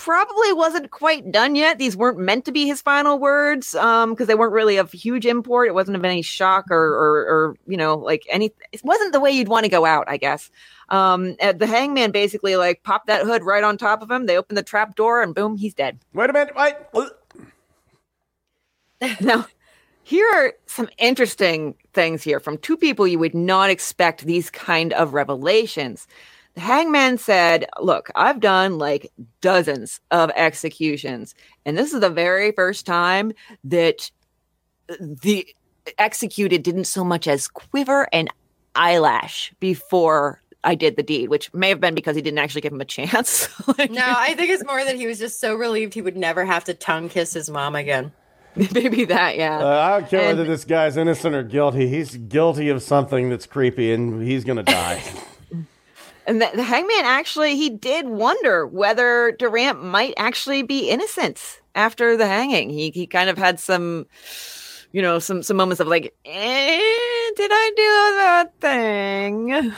[0.04, 1.80] probably wasn't quite done yet.
[1.80, 5.26] These weren't meant to be his final words um because they weren't really of huge
[5.26, 5.70] import.
[5.70, 8.52] It wasn't of any shock or or, or you know like any.
[8.74, 10.52] It wasn't the way you'd want to go out, I guess.
[10.90, 14.26] Um, uh, the hangman basically like popped that hood right on top of him.
[14.26, 16.00] They opened the trap door and boom, he's dead.
[16.14, 16.54] Wait a minute.
[16.94, 17.10] Wait.
[19.20, 19.48] Now,
[20.04, 24.94] here are some interesting things here from two people you would not expect these kind
[24.94, 26.08] of revelations.
[26.56, 31.34] The hangman said, Look, I've done like dozens of executions,
[31.66, 33.32] and this is the very first time
[33.64, 34.12] that
[35.00, 35.48] the
[35.98, 38.30] executed didn't so much as quiver an
[38.76, 42.72] eyelash before I did the deed, which may have been because he didn't actually give
[42.74, 43.50] him a chance.
[43.78, 46.46] Like, No, I think it's more that he was just so relieved he would never
[46.46, 48.12] have to tongue kiss his mom again.
[48.56, 49.58] maybe that, yeah.
[49.60, 51.90] Uh, I don't care And- whether this guy's innocent or guilty.
[51.90, 55.02] He's guilty of something that's creepy, and he's gonna die.
[56.26, 62.16] And the, the hangman actually, he did wonder whether Durrant might actually be innocent after
[62.16, 62.70] the hanging.
[62.70, 64.06] He he kind of had some,
[64.92, 69.74] you know, some some moments of like, eh, did I do that thing?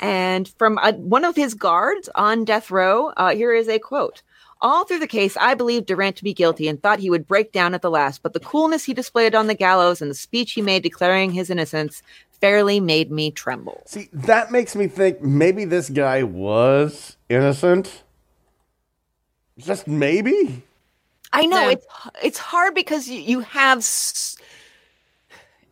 [0.00, 4.22] And from uh, one of his guards on death row, uh, here is a quote.
[4.60, 7.52] All through the case, I believed Durrant to be guilty and thought he would break
[7.52, 10.52] down at the last, but the coolness he displayed on the gallows and the speech
[10.52, 12.02] he made declaring his innocence
[12.42, 13.82] fairly made me tremble.
[13.86, 18.02] See, that makes me think maybe this guy was innocent.
[19.56, 20.62] Just maybe.
[21.32, 21.70] I know Yeah.
[21.70, 21.86] it's
[22.22, 24.36] it's hard because you, you have s-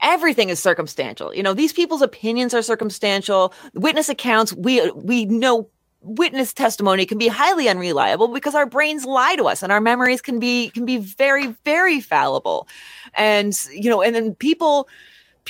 [0.00, 1.34] everything is circumstantial.
[1.34, 3.52] You know, these people's opinions are circumstantial.
[3.74, 5.68] Witness accounts, we we know
[6.02, 10.22] witness testimony can be highly unreliable because our brains lie to us and our memories
[10.22, 12.68] can be can be very very fallible.
[13.14, 14.88] And you know, and then people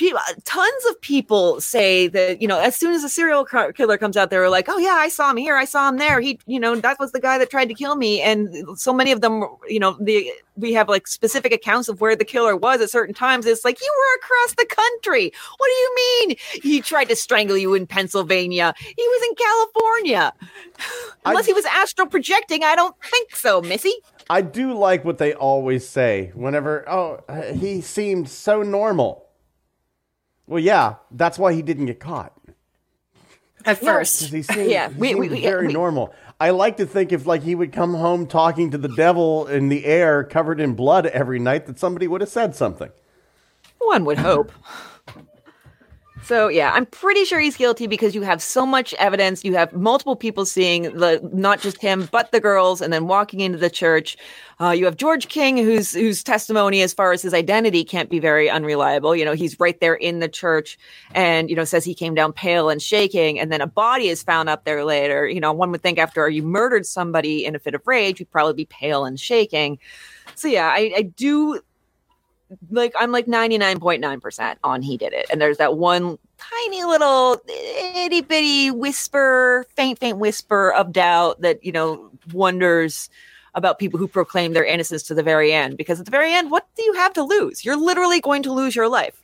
[0.01, 4.17] people tons of people say that you know as soon as a serial killer comes
[4.17, 6.19] out they're like oh yeah i saw him here i saw him there.
[6.19, 8.19] He you know that was the guy that tried to kill me.
[8.21, 12.15] And so many of them you know the we have like specific accounts of where
[12.15, 13.45] the killer was at certain times.
[13.45, 15.31] It's like you were across the country.
[15.57, 16.37] What do you mean?
[16.61, 18.73] He tried to strangle you in pennsylvania.
[18.79, 20.33] He was in california.
[21.25, 23.93] Unless he was astral projecting i don't think so missy.
[24.29, 27.19] I do like what they always say whenever, oh,
[27.53, 29.27] he seemed so normal.
[30.51, 32.33] Well, yeah, that's why he didn't get caught.
[33.63, 34.29] At first.
[34.33, 36.13] He seemed, Yeah, he we- seemed we- we- very we- normal.
[36.41, 39.69] I like to think if like he would come home talking to the devil in
[39.69, 42.89] the air, covered in blood every night, that somebody would have said something.
[43.77, 44.51] One would hope.
[46.23, 49.43] So yeah, I'm pretty sure he's guilty because you have so much evidence.
[49.43, 53.39] You have multiple people seeing the not just him, but the girls, and then walking
[53.39, 54.15] into the church.
[54.61, 58.19] Uh, you have George King, whose whose testimony as far as his identity can't be
[58.19, 59.15] very unreliable.
[59.15, 60.77] You know, he's right there in the church,
[61.13, 64.21] and you know says he came down pale and shaking, and then a body is
[64.21, 65.27] found up there later.
[65.27, 68.31] You know, one would think after you murdered somebody in a fit of rage, you'd
[68.31, 69.79] probably be pale and shaking.
[70.35, 71.59] So yeah, I, I do
[72.69, 75.25] like I'm like 99.9% on he did it.
[75.31, 77.41] And there's that one tiny little
[77.95, 83.09] itty bitty whisper, faint, faint whisper of doubt that, you know, wonders
[83.53, 85.77] about people who proclaim their innocence to the very end.
[85.77, 87.65] Because at the very end, what do you have to lose?
[87.65, 89.21] You're literally going to lose your life.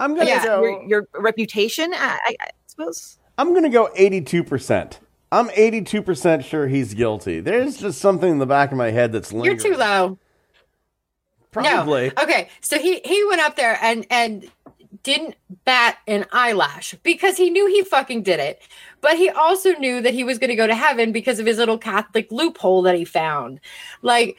[0.00, 0.62] I'm gonna Yeah, go.
[0.62, 3.18] Your, your reputation, I, I, I suppose.
[3.38, 5.00] I'm gonna go 82 percent.
[5.32, 7.40] I'm 82 percent sure he's guilty.
[7.40, 10.18] There's just something in the back of my head that's You're too low.
[11.54, 12.12] Probably.
[12.16, 12.22] No.
[12.22, 14.50] Okay, so he he went up there and and
[15.02, 18.60] didn't bat an eyelash because he knew he fucking did it.
[19.00, 21.58] But he also knew that he was going to go to heaven because of his
[21.58, 23.60] little Catholic loophole that he found.
[24.02, 24.36] Like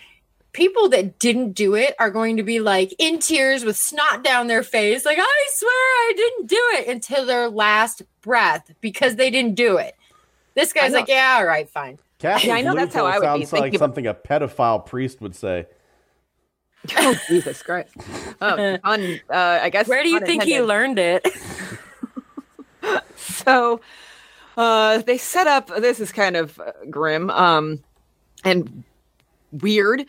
[0.51, 4.47] people that didn't do it are going to be like in tears with snot down
[4.47, 9.29] their face like I swear I didn't do it until their last breath because they
[9.29, 9.95] didn't do it.
[10.55, 11.99] This guy's like, yeah, all right, fine.
[12.19, 13.79] Catholic Yeah, I know that's how loophole I would be sounds like thinking.
[13.79, 15.67] something a pedophile priest would say.
[16.97, 17.95] Oh, Jesus Christ.
[18.41, 19.87] Oh, on, uh, I guess.
[19.87, 21.25] Where do you think he learned it?
[23.15, 23.81] so
[24.57, 27.83] uh they set up this is kind of uh, grim um
[28.43, 28.83] and
[29.51, 30.05] weird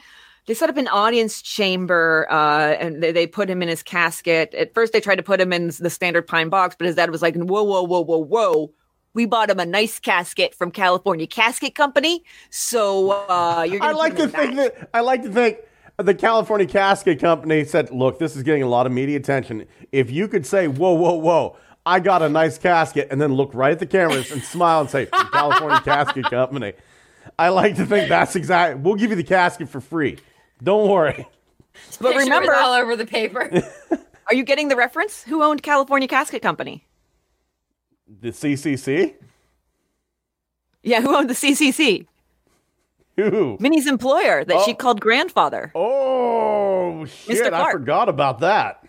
[0.47, 4.55] they set up an audience chamber uh and they, they put him in his casket
[4.55, 7.11] at first they tried to put him in the standard pine box but his dad
[7.11, 8.71] was like whoa whoa whoa whoa whoa
[9.17, 13.83] we bought him a nice casket from California Casket Company, so uh, you're.
[13.83, 15.57] I Gonna like to think that I like to think
[15.99, 19.67] the California Casket Company said, "Look, this is getting a lot of media attention.
[19.93, 23.55] If you could say, whoa, whoa, whoa." I got a nice casket, and then look
[23.55, 26.75] right at the cameras and smile and say, California Casket Company."
[27.39, 28.81] I like to think that's exactly.
[28.81, 30.19] We'll give you the casket for free.
[30.63, 31.27] Don't worry.
[32.01, 33.51] But Picture remember, all over the paper.
[34.29, 35.23] are you getting the reference?
[35.25, 36.87] Who owned California Casket Company?
[38.21, 39.15] The CCC.
[40.83, 42.07] Yeah, who owned the CCC?
[43.17, 44.77] Minnie's employer that she Oh.
[44.77, 45.73] called grandfather.
[45.75, 47.53] Oh shit!
[47.53, 48.85] I forgot about that.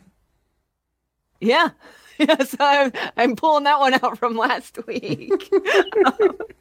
[1.40, 1.70] Yeah.
[2.20, 5.32] Yes, I'm, I'm pulling that one out from last week.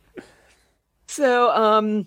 [1.07, 2.07] so, um,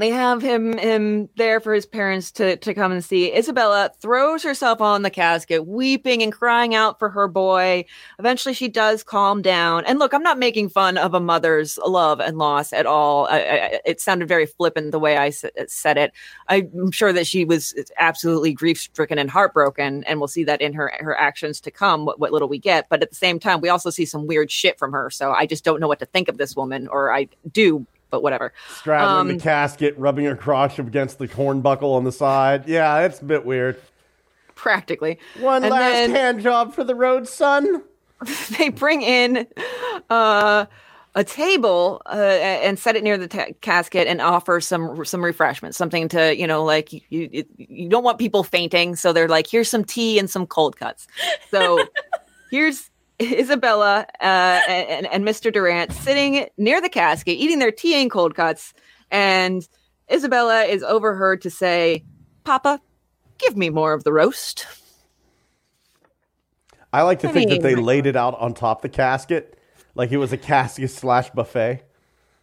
[0.00, 3.34] they have him him there for his parents to to come and see.
[3.34, 7.84] Isabella throws herself on the casket, weeping and crying out for her boy.
[8.18, 9.84] Eventually, she does calm down.
[9.84, 13.26] And look, I'm not making fun of a mother's love and loss at all.
[13.26, 16.12] I, I, it sounded very flippant the way I s- said it.
[16.48, 20.72] I'm sure that she was absolutely grief stricken and heartbroken, and we'll see that in
[20.72, 22.04] her her actions to come.
[22.04, 24.50] What, what little we get, but at the same time, we also see some weird
[24.50, 25.10] shit from her.
[25.10, 28.22] So I just don't know what to think of this woman, or I do but
[28.22, 28.52] whatever.
[28.76, 32.68] Straddling Um, the casket, rubbing her crotch against the hornbuckle on the side.
[32.68, 33.80] Yeah, it's a bit weird.
[34.54, 35.18] Practically.
[35.38, 37.82] One And last then- hand job for the road, son.
[38.58, 39.46] they bring in
[40.10, 40.66] uh,
[41.14, 45.78] a table uh, and set it near the ta- casket and offer some some refreshments,
[45.78, 49.46] something to you know like you, you you don't want people fainting, so they're like
[49.46, 51.06] here's some tea and some cold cuts.
[51.50, 51.82] So
[52.50, 52.89] here's
[53.20, 55.52] Isabella uh, and, and Mr.
[55.52, 58.72] Durrant sitting near the casket eating their tea and cold cuts,
[59.10, 59.66] and
[60.10, 62.04] Isabella is overheard to say,
[62.44, 62.80] "Papa,
[63.38, 64.66] give me more of the roast."
[66.92, 69.58] I like to I think that they laid it out on top the casket,
[69.94, 71.84] like it was a casket slash buffet.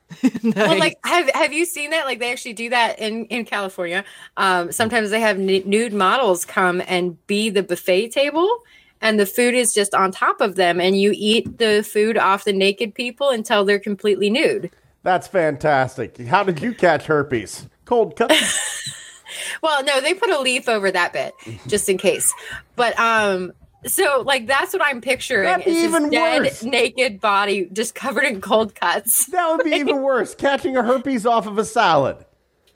[0.44, 2.06] Well, like have have you seen that?
[2.06, 4.06] Like they actually do that in in California.
[4.38, 8.64] Um, sometimes they have n- nude models come and be the buffet table,
[9.02, 12.44] and the food is just on top of them, and you eat the food off
[12.46, 14.72] the naked people until they're completely nude.
[15.04, 16.18] That's fantastic.
[16.28, 17.70] How did you catch herpes?
[17.86, 18.34] Cold cut.
[19.62, 21.34] Well, no, they put a leaf over that bit
[21.68, 22.34] just in case.
[22.76, 23.54] But um,
[23.86, 25.46] so like that's what I'm picturing.
[25.46, 26.64] That'd be even dead, worse.
[26.64, 29.26] naked body just covered in cold cuts.
[29.28, 30.36] that would be even worse.
[30.36, 32.24] Catching a herpes off of a salad.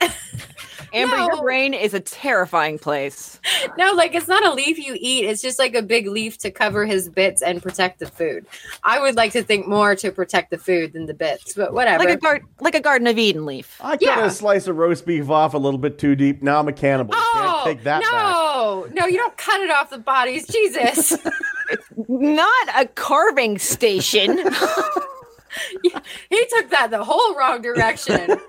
[0.94, 1.42] Amber, your No.
[1.42, 3.40] brain is a terrifying place.
[3.78, 5.24] No, like it's not a leaf you eat.
[5.24, 8.46] It's just like a big leaf to cover his bits and protect the food.
[8.84, 12.04] I would like to think more to protect the food than the bits, but whatever.
[12.04, 13.78] Like a gar- like a Garden of Eden leaf.
[13.80, 14.24] I cut Yeah.
[14.26, 16.42] a slice of roast beef off a little bit too deep.
[16.42, 17.14] Now I'm a cannibal.
[17.16, 18.12] oh Can't take that back.
[18.12, 21.16] no, no, you don't cut it off the bodies, Jesus.
[22.08, 24.36] Not a carving station.
[25.82, 28.38] he took that the whole wrong direction.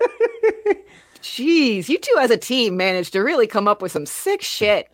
[1.24, 4.93] Jeez, you two as a team managed to really come up with some sick shit.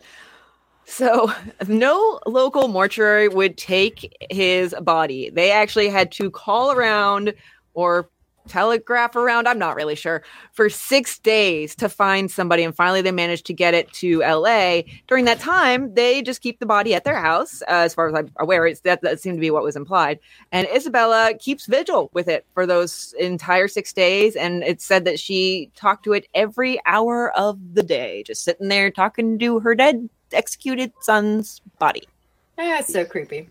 [0.84, 1.32] So,
[1.66, 5.30] no local mortuary would take his body.
[5.30, 7.34] They actually had to call around
[7.74, 8.08] or
[8.50, 10.22] telegraph around, I'm not really sure,
[10.52, 12.64] for six days to find somebody.
[12.64, 14.82] And finally, they managed to get it to LA.
[15.06, 17.62] During that time, they just keep the body at their house.
[17.62, 20.18] Uh, as far as I'm aware, it's, that, that seemed to be what was implied.
[20.52, 24.36] And Isabella keeps vigil with it for those entire six days.
[24.36, 28.68] And it's said that she talked to it every hour of the day, just sitting
[28.68, 32.06] there talking to her dead, executed son's body.
[32.56, 33.48] That's so creepy.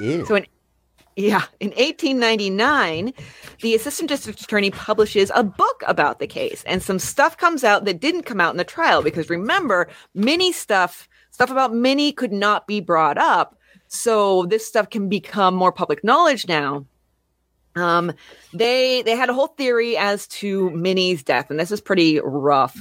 [0.00, 0.26] Ew.
[0.26, 0.46] So in
[1.18, 3.12] yeah, in 1899,
[3.60, 7.84] the assistant district attorney publishes a book about the case, and some stuff comes out
[7.86, 12.30] that didn't come out in the trial because remember, Minnie stuff, stuff about Minnie could
[12.32, 13.58] not be brought up.
[13.88, 16.86] So this stuff can become more public knowledge now.
[17.74, 18.12] Um,
[18.54, 22.80] they they had a whole theory as to Minnie's death, and this is pretty rough.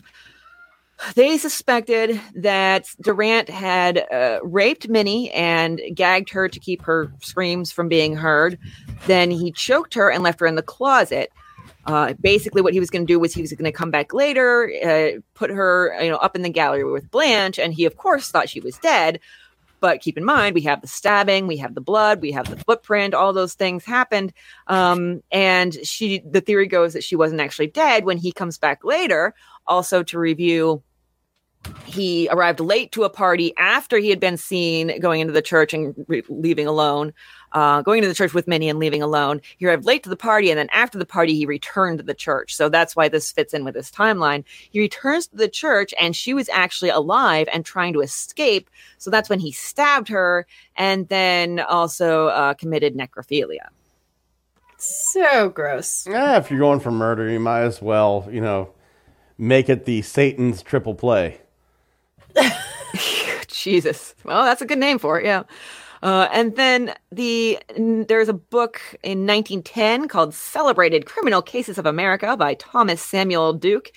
[1.16, 7.72] They suspected that Durrant had uh, raped Minnie and gagged her to keep her screams
[7.72, 8.58] from being heard.
[9.06, 11.32] Then he choked her and left her in the closet.
[11.86, 14.14] Uh, basically, what he was going to do was he was going to come back
[14.14, 17.96] later, uh, put her, you know, up in the gallery with Blanche, and he, of
[17.96, 19.20] course, thought she was dead.
[19.80, 22.58] But keep in mind, we have the stabbing, we have the blood, we have the
[22.58, 23.14] footprint.
[23.14, 24.34] All those things happened,
[24.66, 26.20] um, and she.
[26.20, 29.36] The theory goes that she wasn't actually dead when he comes back later,
[29.68, 30.82] also to review
[31.86, 35.74] he arrived late to a party after he had been seen going into the church
[35.74, 37.14] and re- leaving alone,
[37.54, 39.42] uh, going to the church with Minnie and leaving alone.
[39.58, 42.14] He arrived late to the party, and then after the party, he returned to the
[42.14, 42.56] church.
[42.56, 44.44] So that's why this fits in with this timeline.
[44.70, 48.70] He returns to the church, and she was actually alive and trying to escape.
[48.98, 53.70] So that's when he stabbed her and then also uh, committed necrophilia.
[54.78, 56.06] So gross.
[56.08, 58.74] Yeah, if you're going for murder, you might as well, you know,
[59.38, 61.42] make it the Satan's triple play.
[63.48, 64.16] Jesus.
[64.24, 65.26] Well, that's a good name for it.
[65.26, 65.44] Yeah.
[66.04, 72.38] Uh, and then the there's a book in 1910 called "Celebrated Criminal Cases of America"
[72.38, 73.92] by Thomas Samuel Duke,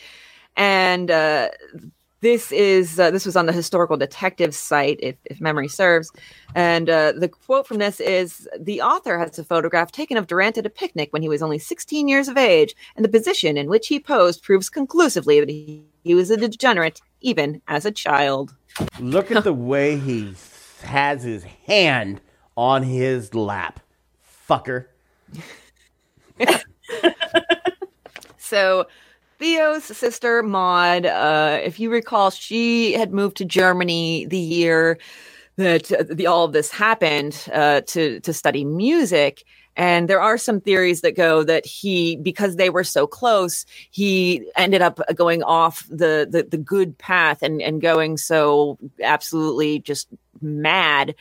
[0.57, 1.51] and uh,
[2.21, 6.11] this is uh, this was on the historical detective site, if, if memory serves.
[6.55, 10.59] And uh, the quote from this is: "The author has a photograph taken of Durrant
[10.59, 13.69] at a picnic when he was only 16 years of age, and the position in
[13.69, 18.55] which he posed proves conclusively that he, he was a degenerate even as a child."
[18.99, 20.35] Look at the way he
[20.83, 22.21] has his hand
[22.57, 23.81] on his lap.
[24.49, 24.87] Fucker.
[28.51, 28.89] So
[29.39, 34.99] Theo's sister Maud, uh, if you recall, she had moved to Germany the year
[35.55, 39.45] that uh, the, all of this happened uh, to to study music.
[39.81, 44.47] And there are some theories that go that he, because they were so close, he
[44.55, 50.09] ended up going off the the, the good path and and going so absolutely just
[50.43, 51.15] mad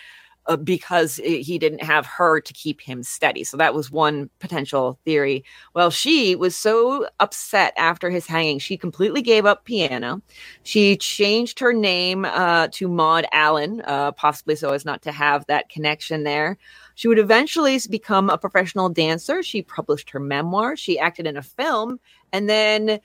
[0.48, 3.46] uh, because he didn't have her to keep him steady.
[3.46, 5.46] So that was one potential theory.
[5.74, 10.22] Well, she was so upset after his hanging, she completely gave up piano.
[10.64, 15.46] She changed her name uh, to Maud Allan, uh, possibly so as not to have
[15.46, 16.58] that connection there.
[17.00, 19.42] She would eventually become a professional dancer.
[19.42, 20.76] She published her memoir.
[20.76, 21.98] She acted in a film,
[22.34, 23.00] and then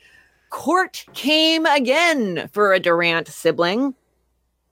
[0.51, 3.95] court came again for a Durrant sibling.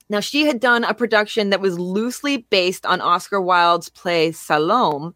[0.08, 5.14] Now, she had done a production that was loosely based on Oscar Wilde's play Salome.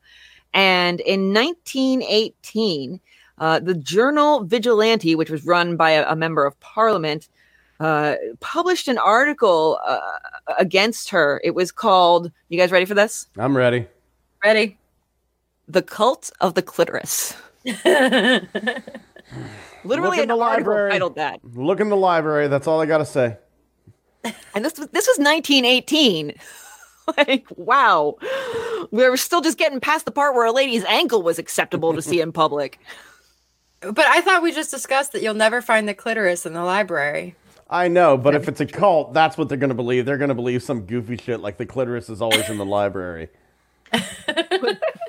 [0.54, 3.00] And in 1918,
[3.38, 7.28] uh, the journal Vigilante, which was run by a, a member of parliament,
[7.80, 9.98] uh, published an article uh,
[10.60, 11.40] against her.
[11.42, 13.26] It was called, you guys ready for this?
[13.36, 13.88] I'm ready.
[14.44, 14.78] Ready?
[15.68, 17.34] The Cult of the Clitoris.
[19.84, 20.90] Literally, in an the library.
[20.90, 21.40] titled that.
[21.44, 22.48] Look in the library.
[22.48, 23.36] That's all I got to say.
[24.54, 26.34] And this was this was 1918.
[27.16, 28.16] like, wow.
[28.90, 32.02] We were still just getting past the part where a lady's ankle was acceptable to
[32.02, 32.78] see in public.
[33.80, 37.36] But I thought we just discussed that you'll never find the clitoris in the library.
[37.68, 40.06] I know, but if it's a cult, that's what they're going to believe.
[40.06, 43.28] They're going to believe some goofy shit like the clitoris is always in the library.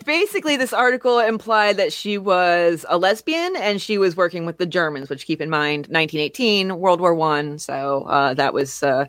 [0.06, 4.66] Basically, this article implied that she was a lesbian and she was working with the
[4.66, 7.60] Germans, which keep in mind, 1918, World War One.
[7.60, 9.06] So uh, that was uh,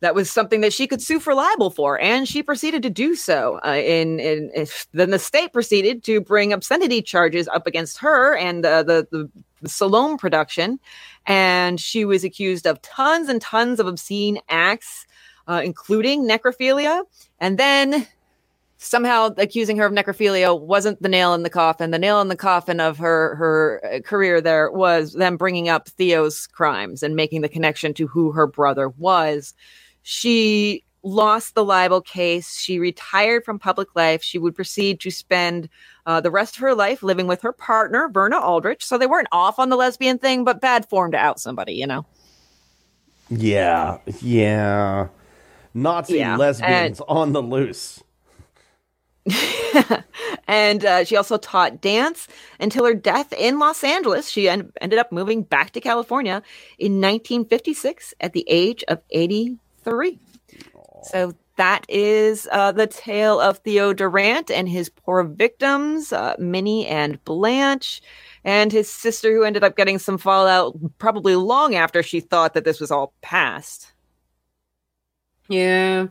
[0.00, 3.14] that was something that she could sue for libel for, and she proceeded to do
[3.14, 3.60] so.
[3.64, 8.64] Uh, in, in then the state proceeded to bring obscenity charges up against her and
[8.64, 9.30] uh, the the
[9.62, 10.78] the Salome production,
[11.24, 15.06] and she was accused of tons and tons of obscene acts,
[15.48, 17.02] uh, including necrophilia,
[17.40, 18.06] and then
[18.78, 21.90] somehow accusing her of necrophilia wasn't the nail in the coffin.
[21.90, 25.88] The nail in the coffin of her her uh, career there was them bringing up
[25.88, 29.54] Theo's crimes and making the connection to who her brother was.
[30.02, 32.58] She lost the libel case.
[32.58, 34.22] She retired from public life.
[34.22, 35.68] She would proceed to spend
[36.04, 38.84] uh, the rest of her life living with her partner, Verna Aldrich.
[38.84, 41.86] So they weren't off on the lesbian thing, but bad form to out somebody, you
[41.86, 42.04] know?
[43.30, 45.08] Yeah, yeah.
[45.74, 48.02] Nazi Yeah, lesbians on the loose.
[50.48, 52.28] and uh, she also taught dance
[52.60, 54.28] until her death in Los Angeles.
[54.28, 56.42] She en- ended up moving back to California
[56.78, 60.18] in 1956 at the age of 83.
[61.02, 66.86] So that is uh, the tale of Theo Durrant and his poor victims, uh, Minnie
[66.86, 68.02] and Blanche,
[68.44, 72.64] and his sister, who ended up getting some fallout probably long after she thought that
[72.64, 73.92] this was all past.
[75.48, 76.08] Yeah.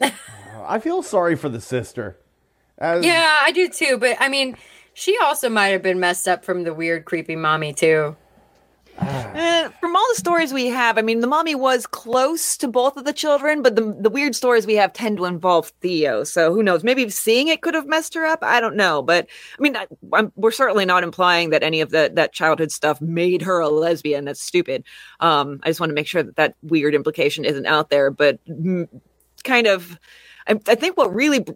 [0.00, 2.18] I feel sorry for the sister.
[2.78, 3.98] As, Yeah, I do too.
[3.98, 4.56] But I mean,
[4.94, 8.16] she also might have been messed up from the weird, creepy mommy too.
[9.00, 12.96] Uh, from all the stories we have, I mean, the mommy was close to both
[12.96, 16.24] of the children, but the the weird stories we have tend to involve Theo.
[16.24, 16.82] So who knows?
[16.82, 18.40] Maybe seeing it could have messed her up.
[18.42, 21.90] I don't know, but I mean, I, I'm, we're certainly not implying that any of
[21.90, 24.24] the, that childhood stuff made her a lesbian.
[24.24, 24.82] That's stupid.
[25.20, 28.10] Um, I just want to make sure that that weird implication isn't out there.
[28.10, 28.88] But mm,
[29.44, 29.96] kind of,
[30.48, 31.46] I, I think what really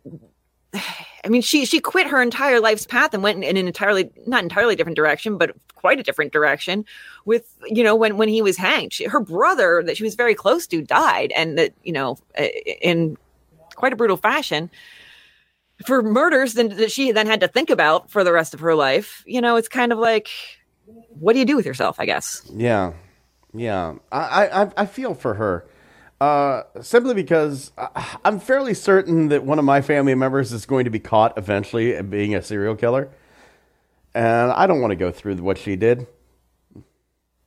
[1.24, 4.42] I mean, she she quit her entire life's path and went in, an entirely not
[4.42, 6.84] entirely different direction, but quite a different direction.
[7.24, 10.34] With you know when when he was hanged, she, her brother that she was very
[10.34, 13.16] close to died, and that you know uh, in
[13.74, 14.70] quite a brutal fashion
[15.86, 18.74] for murders then that she then had to think about for the rest of her
[18.74, 19.22] life.
[19.26, 20.28] You know, it's kind of like,
[21.18, 21.96] what do you do with yourself?
[21.98, 22.42] I guess.
[22.52, 22.92] Yeah,
[23.54, 23.94] yeah.
[24.10, 25.64] I I, I feel for her.
[26.22, 30.84] Uh, simply because I- I'm fairly certain that one of my family members is going
[30.84, 33.08] to be caught eventually at being a serial killer,
[34.14, 36.06] and I don't want to go through what she did.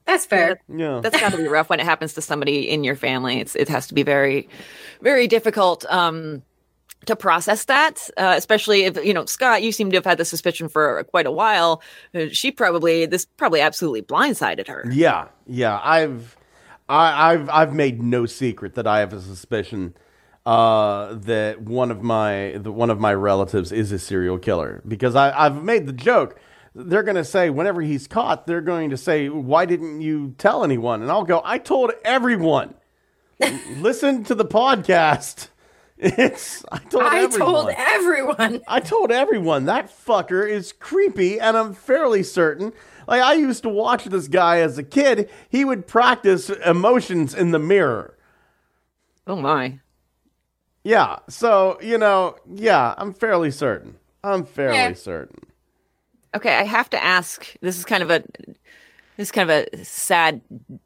[0.05, 0.59] That's fair.
[0.67, 3.39] Yeah, that's got to be rough when it happens to somebody in your family.
[3.39, 4.49] It's it has to be very,
[5.01, 6.43] very difficult um,
[7.05, 8.09] to process that.
[8.17, 11.27] Uh, especially if you know Scott, you seem to have had the suspicion for quite
[11.27, 11.81] a while.
[12.13, 14.85] Uh, she probably this probably absolutely blindsided her.
[14.91, 15.79] yeah, yeah.
[15.81, 16.35] I've
[16.87, 19.95] I, I've I've made no secret that I have a suspicion
[20.45, 25.15] uh, that one of my the, one of my relatives is a serial killer because
[25.15, 26.39] I, I've made the joke.
[26.75, 30.63] They're going to say whenever he's caught, they're going to say, "Why didn't you tell
[30.63, 32.75] anyone?" And I'll go, "I told everyone.
[33.77, 35.49] Listen to the podcast.
[36.07, 37.39] It's I told I everyone.
[37.39, 38.61] told everyone.
[38.67, 42.73] I told everyone that fucker is creepy, and I'm fairly certain.
[43.07, 45.29] Like I used to watch this guy as a kid.
[45.49, 48.17] He would practice emotions in the mirror.
[49.25, 49.79] Oh my.
[50.83, 51.17] Yeah.
[51.27, 53.95] So you know, yeah, I'm fairly certain.
[54.23, 54.93] I'm fairly Yeah.
[54.93, 55.39] certain.
[56.35, 57.51] Okay, I have to ask.
[57.61, 58.23] This is kind of a
[59.17, 60.41] this is kind of a sad,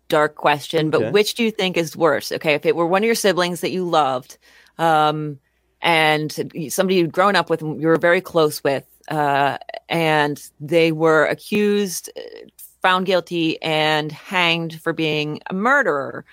[0.07, 1.11] dark question, but Okay.
[1.11, 2.31] which do you think is worse?
[2.31, 4.37] Okay, if it were one of your siblings that you loved,
[4.79, 5.37] um,
[5.81, 6.31] and
[6.69, 9.57] somebody you'd grown up with, and you were very close with, uh,
[9.87, 12.21] and they were accused, uh,
[12.81, 16.25] found guilty, and hanged for being a murderer.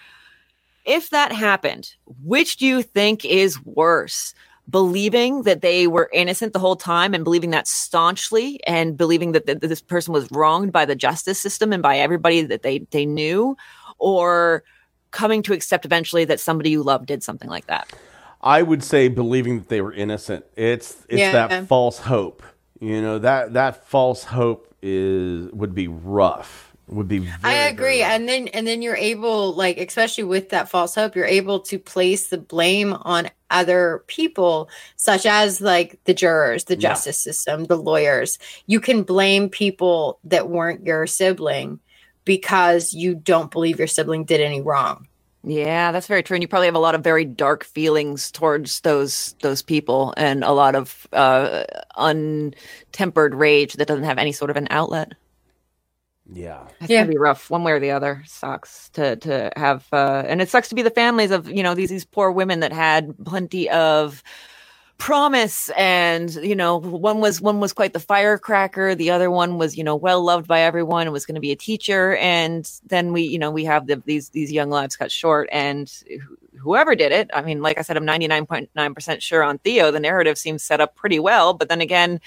[0.85, 1.95] If that happened,
[2.25, 4.35] which do you think is worse?
[4.69, 9.47] Believing that they were innocent the whole time and believing that staunchly and believing that,
[9.47, 12.81] th- that this person was wronged by the justice system and by everybody that they,
[12.91, 13.57] they knew,
[13.99, 14.65] or
[15.13, 17.93] coming to accept eventually that somebody you love did something like that?
[18.41, 20.45] I would say believing that they were innocent.
[20.57, 21.33] It's it's Yeah.
[21.49, 22.43] that false hope.
[22.81, 26.65] You know that that false hope is would be rough.
[26.89, 27.19] Would be.
[27.19, 28.03] Very, I agree.
[28.03, 31.79] And then and then you're able like especially with that false hope, you're able to
[31.81, 36.91] place the blame on other people such as like the jurors, the Yeah.
[36.91, 38.39] justice system, the lawyers.
[38.67, 41.81] You can blame people that weren't your sibling
[42.25, 45.09] because you don't believe your sibling did any wrong.
[45.47, 46.37] Yeah, that's very true.
[46.37, 50.45] And you probably have a lot of very dark feelings towards those those people and
[50.45, 51.65] a lot of uh,
[51.99, 55.13] untempered rage that doesn't have any sort of an outlet.
[56.33, 56.69] yeah.
[56.81, 56.99] It's Yeah.
[56.99, 58.23] gonna be rough, one way or the other.
[58.27, 61.75] Sucks to to have, uh, and it sucks to be the families of you know
[61.75, 64.23] these these poor women that had plenty of
[64.99, 69.77] promise, and you know one was one was quite the firecracker, the other one was
[69.77, 73.13] you know well loved by everyone and was going to be a teacher, and then
[73.13, 76.95] we you know we have the, these these young lives cut short, and wh- whoever
[76.95, 79.91] did it, I mean, like I said, I'm 99.9% sure on Theo.
[79.91, 82.21] The narrative seems set up pretty well, but then again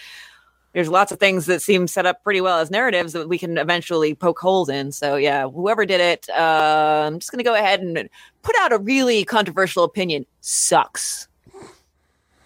[0.74, 3.58] there's lots of things that seem set up pretty well as narratives that we can
[3.58, 4.92] eventually poke holes in.
[4.92, 8.10] So yeah, whoever did it, uh, I'm just gonna go ahead and
[8.44, 10.28] put out a really controversial opinion.
[10.42, 11.29] Sucks.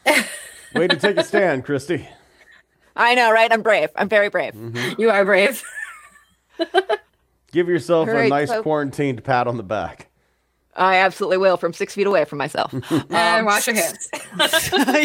[0.75, 2.07] Way to take a stand, Christy.
[2.95, 3.51] I know, right?
[3.51, 3.89] I'm brave.
[3.95, 4.55] I'm very brave.
[4.97, 5.63] You are brave.
[7.51, 10.09] Give yourself All a nice so- quarantined pat on the back.
[10.75, 12.73] I absolutely will from six feet away from myself.
[13.11, 14.09] and wash your hands.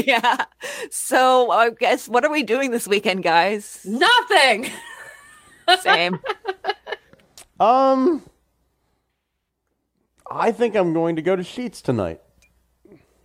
[0.07, 0.47] yeah.
[0.91, 3.85] So I guess what are we doing this weekend, guys?
[3.85, 4.71] Nothing.
[5.83, 6.21] Same.
[7.61, 8.23] Um,
[10.31, 12.23] I think I'm going to go to Sheetz tonight.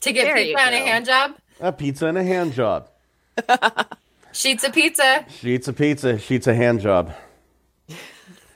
[0.02, 1.36] To get There you pizza a hand job.
[1.64, 2.90] A pizza and a hand job.
[4.34, 5.26] Sheets of pizza.
[5.30, 7.14] Sheets of pizza, sheets a hand job.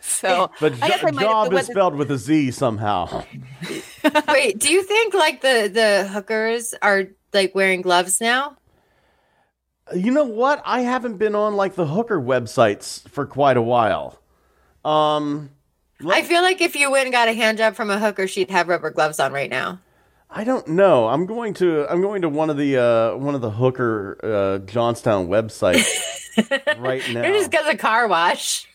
[0.02, 3.24] So But I jo- I might job is spelled with a Z somehow.
[4.28, 8.58] Wait, do you think like the the hookers are like wearing gloves now?
[9.96, 10.62] You know what?
[10.66, 14.20] I haven't been on like the hooker websites for quite a while.
[14.84, 15.52] Um,
[16.06, 18.52] I feel like if you went and got a hand job from a hooker, she'd
[18.52, 19.80] have rubber gloves on right now.
[20.30, 21.08] I don't know.
[21.08, 24.58] I'm going to I'm going to one of the uh, one of the hooker uh,
[24.66, 25.88] Johnstown websites
[26.80, 27.22] right now.
[27.22, 28.68] Or just get a car wash.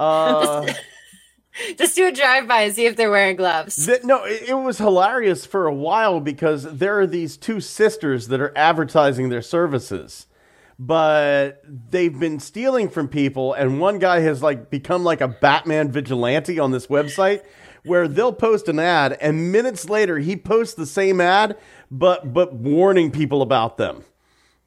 [0.00, 0.72] Uh,
[1.76, 3.84] Just do a drive by and see if they're wearing gloves.
[3.84, 8.28] Th- no, it, it was hilarious for a while because there are these two sisters
[8.28, 10.26] that are advertising their services,
[10.78, 15.90] but they've been stealing from people, and one guy has like become like a Batman
[15.90, 17.42] vigilante on this website
[17.84, 21.56] where they'll post an ad, and minutes later he posts the same ad,
[21.90, 24.04] but but warning people about them.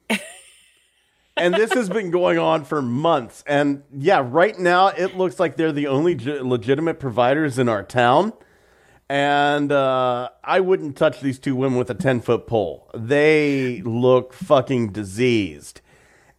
[1.36, 3.42] and this has been going on for months.
[3.46, 7.82] And yeah, right now it looks like they're the only ge- legitimate providers in our
[7.82, 8.32] town.
[9.08, 12.90] And uh, I wouldn't touch these two women with a 10 foot pole.
[12.94, 15.82] They look fucking diseased.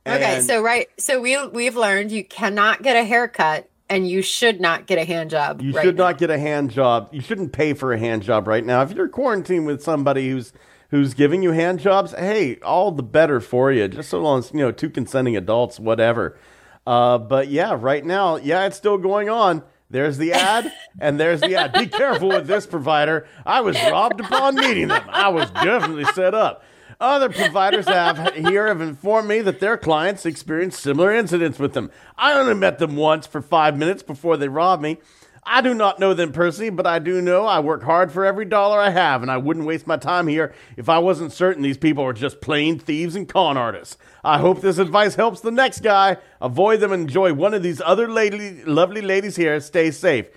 [0.05, 4.61] Okay, so right, so we we've learned you cannot get a haircut and you should
[4.61, 5.61] not get a hand job.
[5.61, 6.05] You right should now.
[6.05, 7.09] not get a hand job.
[7.11, 8.81] You shouldn't pay for a hand job right now.
[8.81, 10.53] If you're quarantined with somebody who's
[10.89, 13.87] who's giving you hand jobs, hey, all the better for you.
[13.87, 16.37] Just so long as you know two consenting adults, whatever.
[16.85, 19.63] Uh, but yeah, right now, yeah, it's still going on.
[19.89, 21.73] There's the ad, and there's the ad.
[21.73, 23.27] Be careful with this provider.
[23.45, 25.03] I was robbed upon meeting them.
[25.07, 26.63] I was definitely set up.
[27.03, 31.91] Other providers have here have informed me that their clients experienced similar incidents with them.
[32.17, 34.99] I only met them once for five minutes before they robbed me.
[35.45, 38.45] I do not know them personally, but I do know I work hard for every
[38.45, 41.77] dollar I have, and I wouldn't waste my time here if I wasn't certain these
[41.77, 43.97] people are just plain thieves and con artists.
[44.23, 46.15] I hope this advice helps the next guy.
[46.39, 49.59] Avoid them and enjoy one of these other lady, lovely ladies here.
[49.59, 50.27] Stay safe.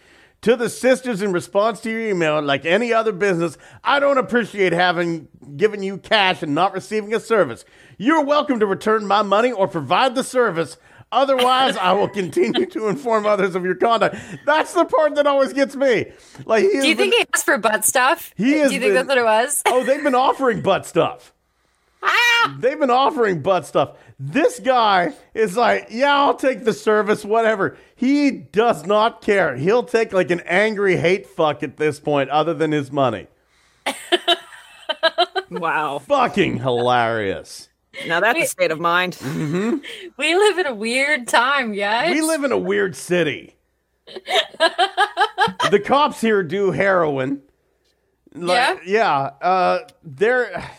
[0.47, 4.73] To the sisters, in response to your email, like any other business, I don't appreciate
[4.73, 7.65] having given you cash and not receiving a service.
[7.99, 10.77] You're welcome to return my money or provide the service.
[11.11, 14.15] Otherwise, I will continue to inform others of your conduct.
[14.47, 16.13] That's the part that always gets me.
[16.45, 18.33] Like, he Do you think been- he asked for butt stuff?
[18.37, 19.63] He Do you think been- that's what it was?
[19.67, 21.33] oh, they've been offering butt stuff.
[22.05, 22.57] Ah!
[22.61, 23.97] They've been offering butt stuff.
[24.19, 27.77] This guy is like, yeah, I'll take the service, whatever.
[27.95, 29.57] He does not care.
[29.57, 33.27] He'll take like an angry hate fuck at this point, other than his money.
[35.51, 35.99] Wow.
[36.01, 37.69] Fucking hilarious.
[38.07, 39.19] Now that's a state of mind.
[40.19, 42.15] We live in a weird time, guys.
[42.15, 43.57] We live in a weird city.
[45.71, 47.43] the cops here do heroin.
[48.35, 49.31] Like, yeah.
[49.41, 50.71] Uh, there,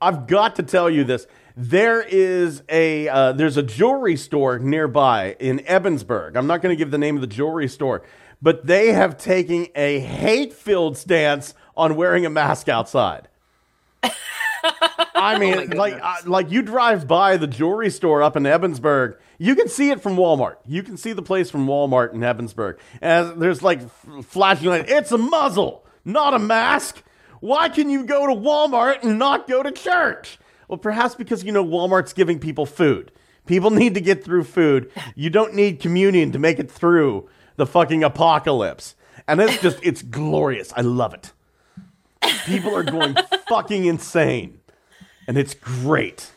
[0.00, 1.26] I've got to tell you this.
[1.56, 6.36] There is a uh, there's a jewelry store nearby in Ebensburg.
[6.36, 8.02] I'm not going to give the name of the jewelry store,
[8.40, 13.28] but they have taken a hate-filled stance on wearing a mask outside.
[15.14, 19.54] I mean, like, uh, like you drive by the jewelry store up in Ebensburg, you
[19.54, 20.56] can see it from Walmart.
[20.66, 22.78] You can see the place from Walmart in Ebensburg.
[23.00, 23.80] And there's like
[24.24, 24.88] flashing light.
[24.88, 27.02] It's a muzzle, not a mask.
[27.40, 30.38] Why can you go to Walmart and not go to church?
[30.70, 33.10] Well, perhaps because you know Walmart's giving people food.
[33.44, 34.90] People need to get through food.
[35.16, 38.94] You don't need communion to make it through the fucking apocalypse.
[39.26, 40.72] And it's just, it's glorious.
[40.76, 41.32] I love it.
[42.46, 43.16] People are going
[43.48, 44.60] fucking insane.
[45.26, 46.30] And it's great.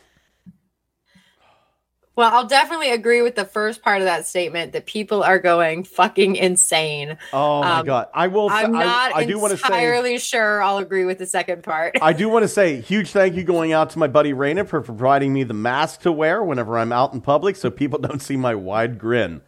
[2.16, 5.82] Well, I'll definitely agree with the first part of that statement that people are going
[5.82, 7.18] fucking insane.
[7.32, 8.08] Oh my Um, god!
[8.14, 8.48] I will.
[8.50, 9.64] I'm I, not I do want to say.
[9.66, 11.96] entirely sure I'll agree with the second part.
[12.00, 14.80] I do want to say huge thank you going out to my buddy Raina for
[14.80, 18.36] providing me the mask to wear whenever I'm out in public, so people don't see
[18.36, 19.40] my wide grin.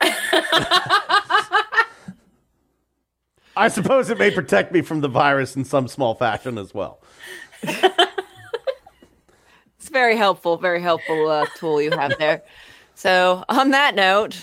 [3.56, 7.00] I suppose it may protect me from the virus in some small fashion as well.
[9.96, 12.42] Very helpful, very helpful uh, tool you have there.
[12.96, 14.36] So, on that note,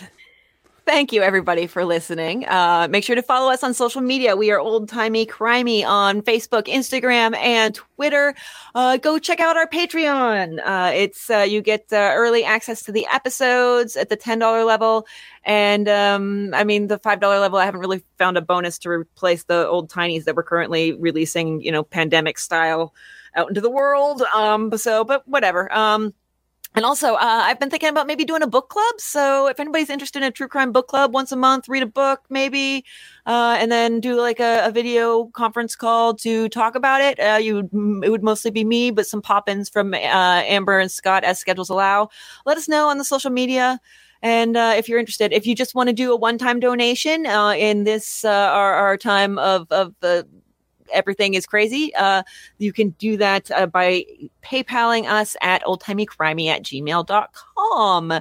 [0.83, 2.43] thank you everybody for listening.
[2.47, 4.35] Uh, make sure to follow us on social media.
[4.35, 8.33] We are old timey crimey on Facebook, Instagram, and Twitter.
[8.73, 10.59] Uh, go check out our Patreon.
[10.65, 14.63] Uh, it's uh, you get uh, early access to the episodes at the ten dollar
[14.63, 15.05] level,
[15.43, 17.59] and um, I mean the five dollar level.
[17.59, 21.61] I haven't really found a bonus to replace the old tinies that we're currently releasing.
[21.61, 22.91] You know, pandemic style
[23.35, 24.21] out into the world.
[24.35, 25.71] Um, so, but whatever.
[25.73, 26.13] Um,
[26.75, 28.95] and also, uh, I've been thinking about maybe doing a book club.
[28.99, 31.87] So, if anybody's interested in a true crime book club, once a month, read a
[31.87, 32.83] book, maybe,
[33.27, 37.19] uh, and then do like a, a video conference call to talk about it.
[37.19, 40.91] Uh, you, would- it would mostly be me, but some pop-ins from uh, Amber and
[40.91, 42.09] Scott as schedules allow.
[42.47, 43.79] Let us know on the social media.
[44.23, 47.51] And uh, if you're interested, if you just want to do a one-time donation uh,
[47.51, 50.25] in this uh, our, our time of of the
[50.91, 52.23] everything is crazy, uh,
[52.57, 54.05] you can do that uh, by
[54.43, 58.13] PayPaling us at oldtimeycrimey at gmail.com.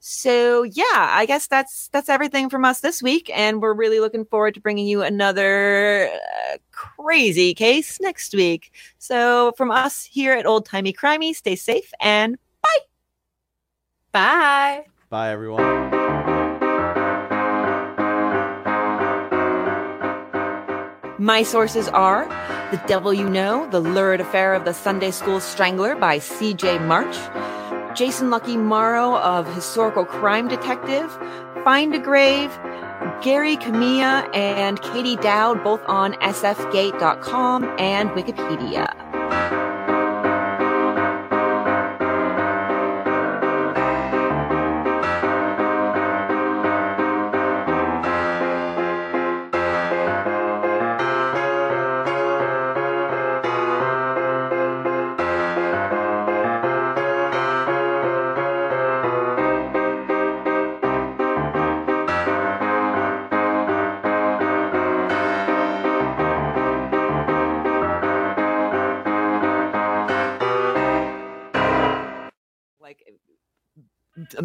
[0.00, 4.24] So yeah, I guess that's that's everything from us this week, and we're really looking
[4.24, 8.72] forward to bringing you another uh, crazy case next week.
[8.98, 12.78] So from us here at Old Timey Crimey, stay safe and Bye.
[14.12, 16.01] Bye, Bye, everyone.
[21.22, 22.26] My sources are
[22.72, 26.80] The Devil You Know, The Lurid Affair of the Sunday School Strangler by C.J.
[26.80, 27.16] March,
[27.96, 31.16] Jason Lucky Morrow of Historical Crime Detective,
[31.62, 32.50] Find a Grave,
[33.22, 39.61] Gary Kamiya, and Katie Dowd, both on sfgate.com and Wikipedia.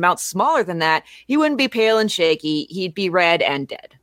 [0.08, 2.66] Amounts smaller than that, he wouldn't be pale and shaky.
[2.70, 3.96] He'd be red and dead.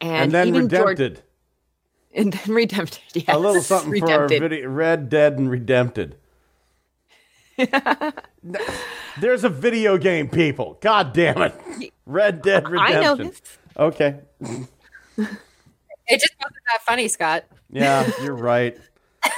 [0.00, 1.00] And, And, then even George-
[2.14, 3.00] and then redempted.
[3.14, 3.24] Yes.
[3.28, 4.68] a little something for our video.
[4.68, 6.16] Red, dead, and redempted.
[9.18, 10.76] There's a video game, people.
[10.82, 11.92] God damn it.
[12.04, 12.96] Red Dead Redemption.
[12.96, 13.40] I know this.
[13.78, 14.16] Okay.
[14.40, 17.46] It just wasn't that funny, Scott.
[17.70, 18.76] Yeah, you're right.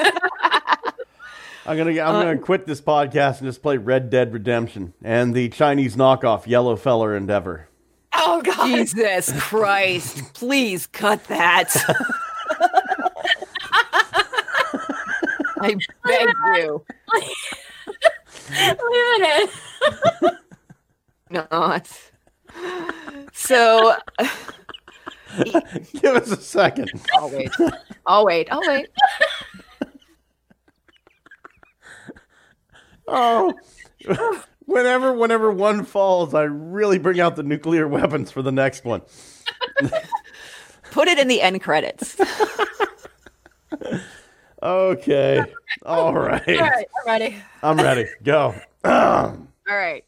[1.68, 5.34] I'm gonna I'm Uh, gonna quit this podcast and just play Red Dead Redemption and
[5.34, 7.68] the Chinese knockoff Yellow Feller Endeavor.
[8.14, 8.66] Oh God!
[8.66, 10.32] Jesus Christ!
[10.34, 11.76] Please cut that.
[15.60, 15.74] I
[16.04, 16.84] beg you.
[18.50, 19.50] Leave it
[20.22, 20.30] in.
[21.50, 22.00] Not.
[23.34, 23.94] So
[25.36, 26.90] Give us a second.
[27.14, 27.50] I'll wait.
[28.04, 28.48] I'll wait.
[28.50, 28.88] I'll wait.
[33.10, 33.58] Oh,
[34.66, 39.02] whenever whenever one falls, I really bring out the nuclear weapons for the next one.
[40.90, 42.16] Put it in the end credits.
[44.62, 45.54] Okay.
[45.86, 46.48] All right.
[46.48, 47.36] All right, I'm ready.
[47.62, 48.08] I'm ready.
[48.22, 48.54] Go.
[48.84, 49.36] All
[49.68, 50.04] right.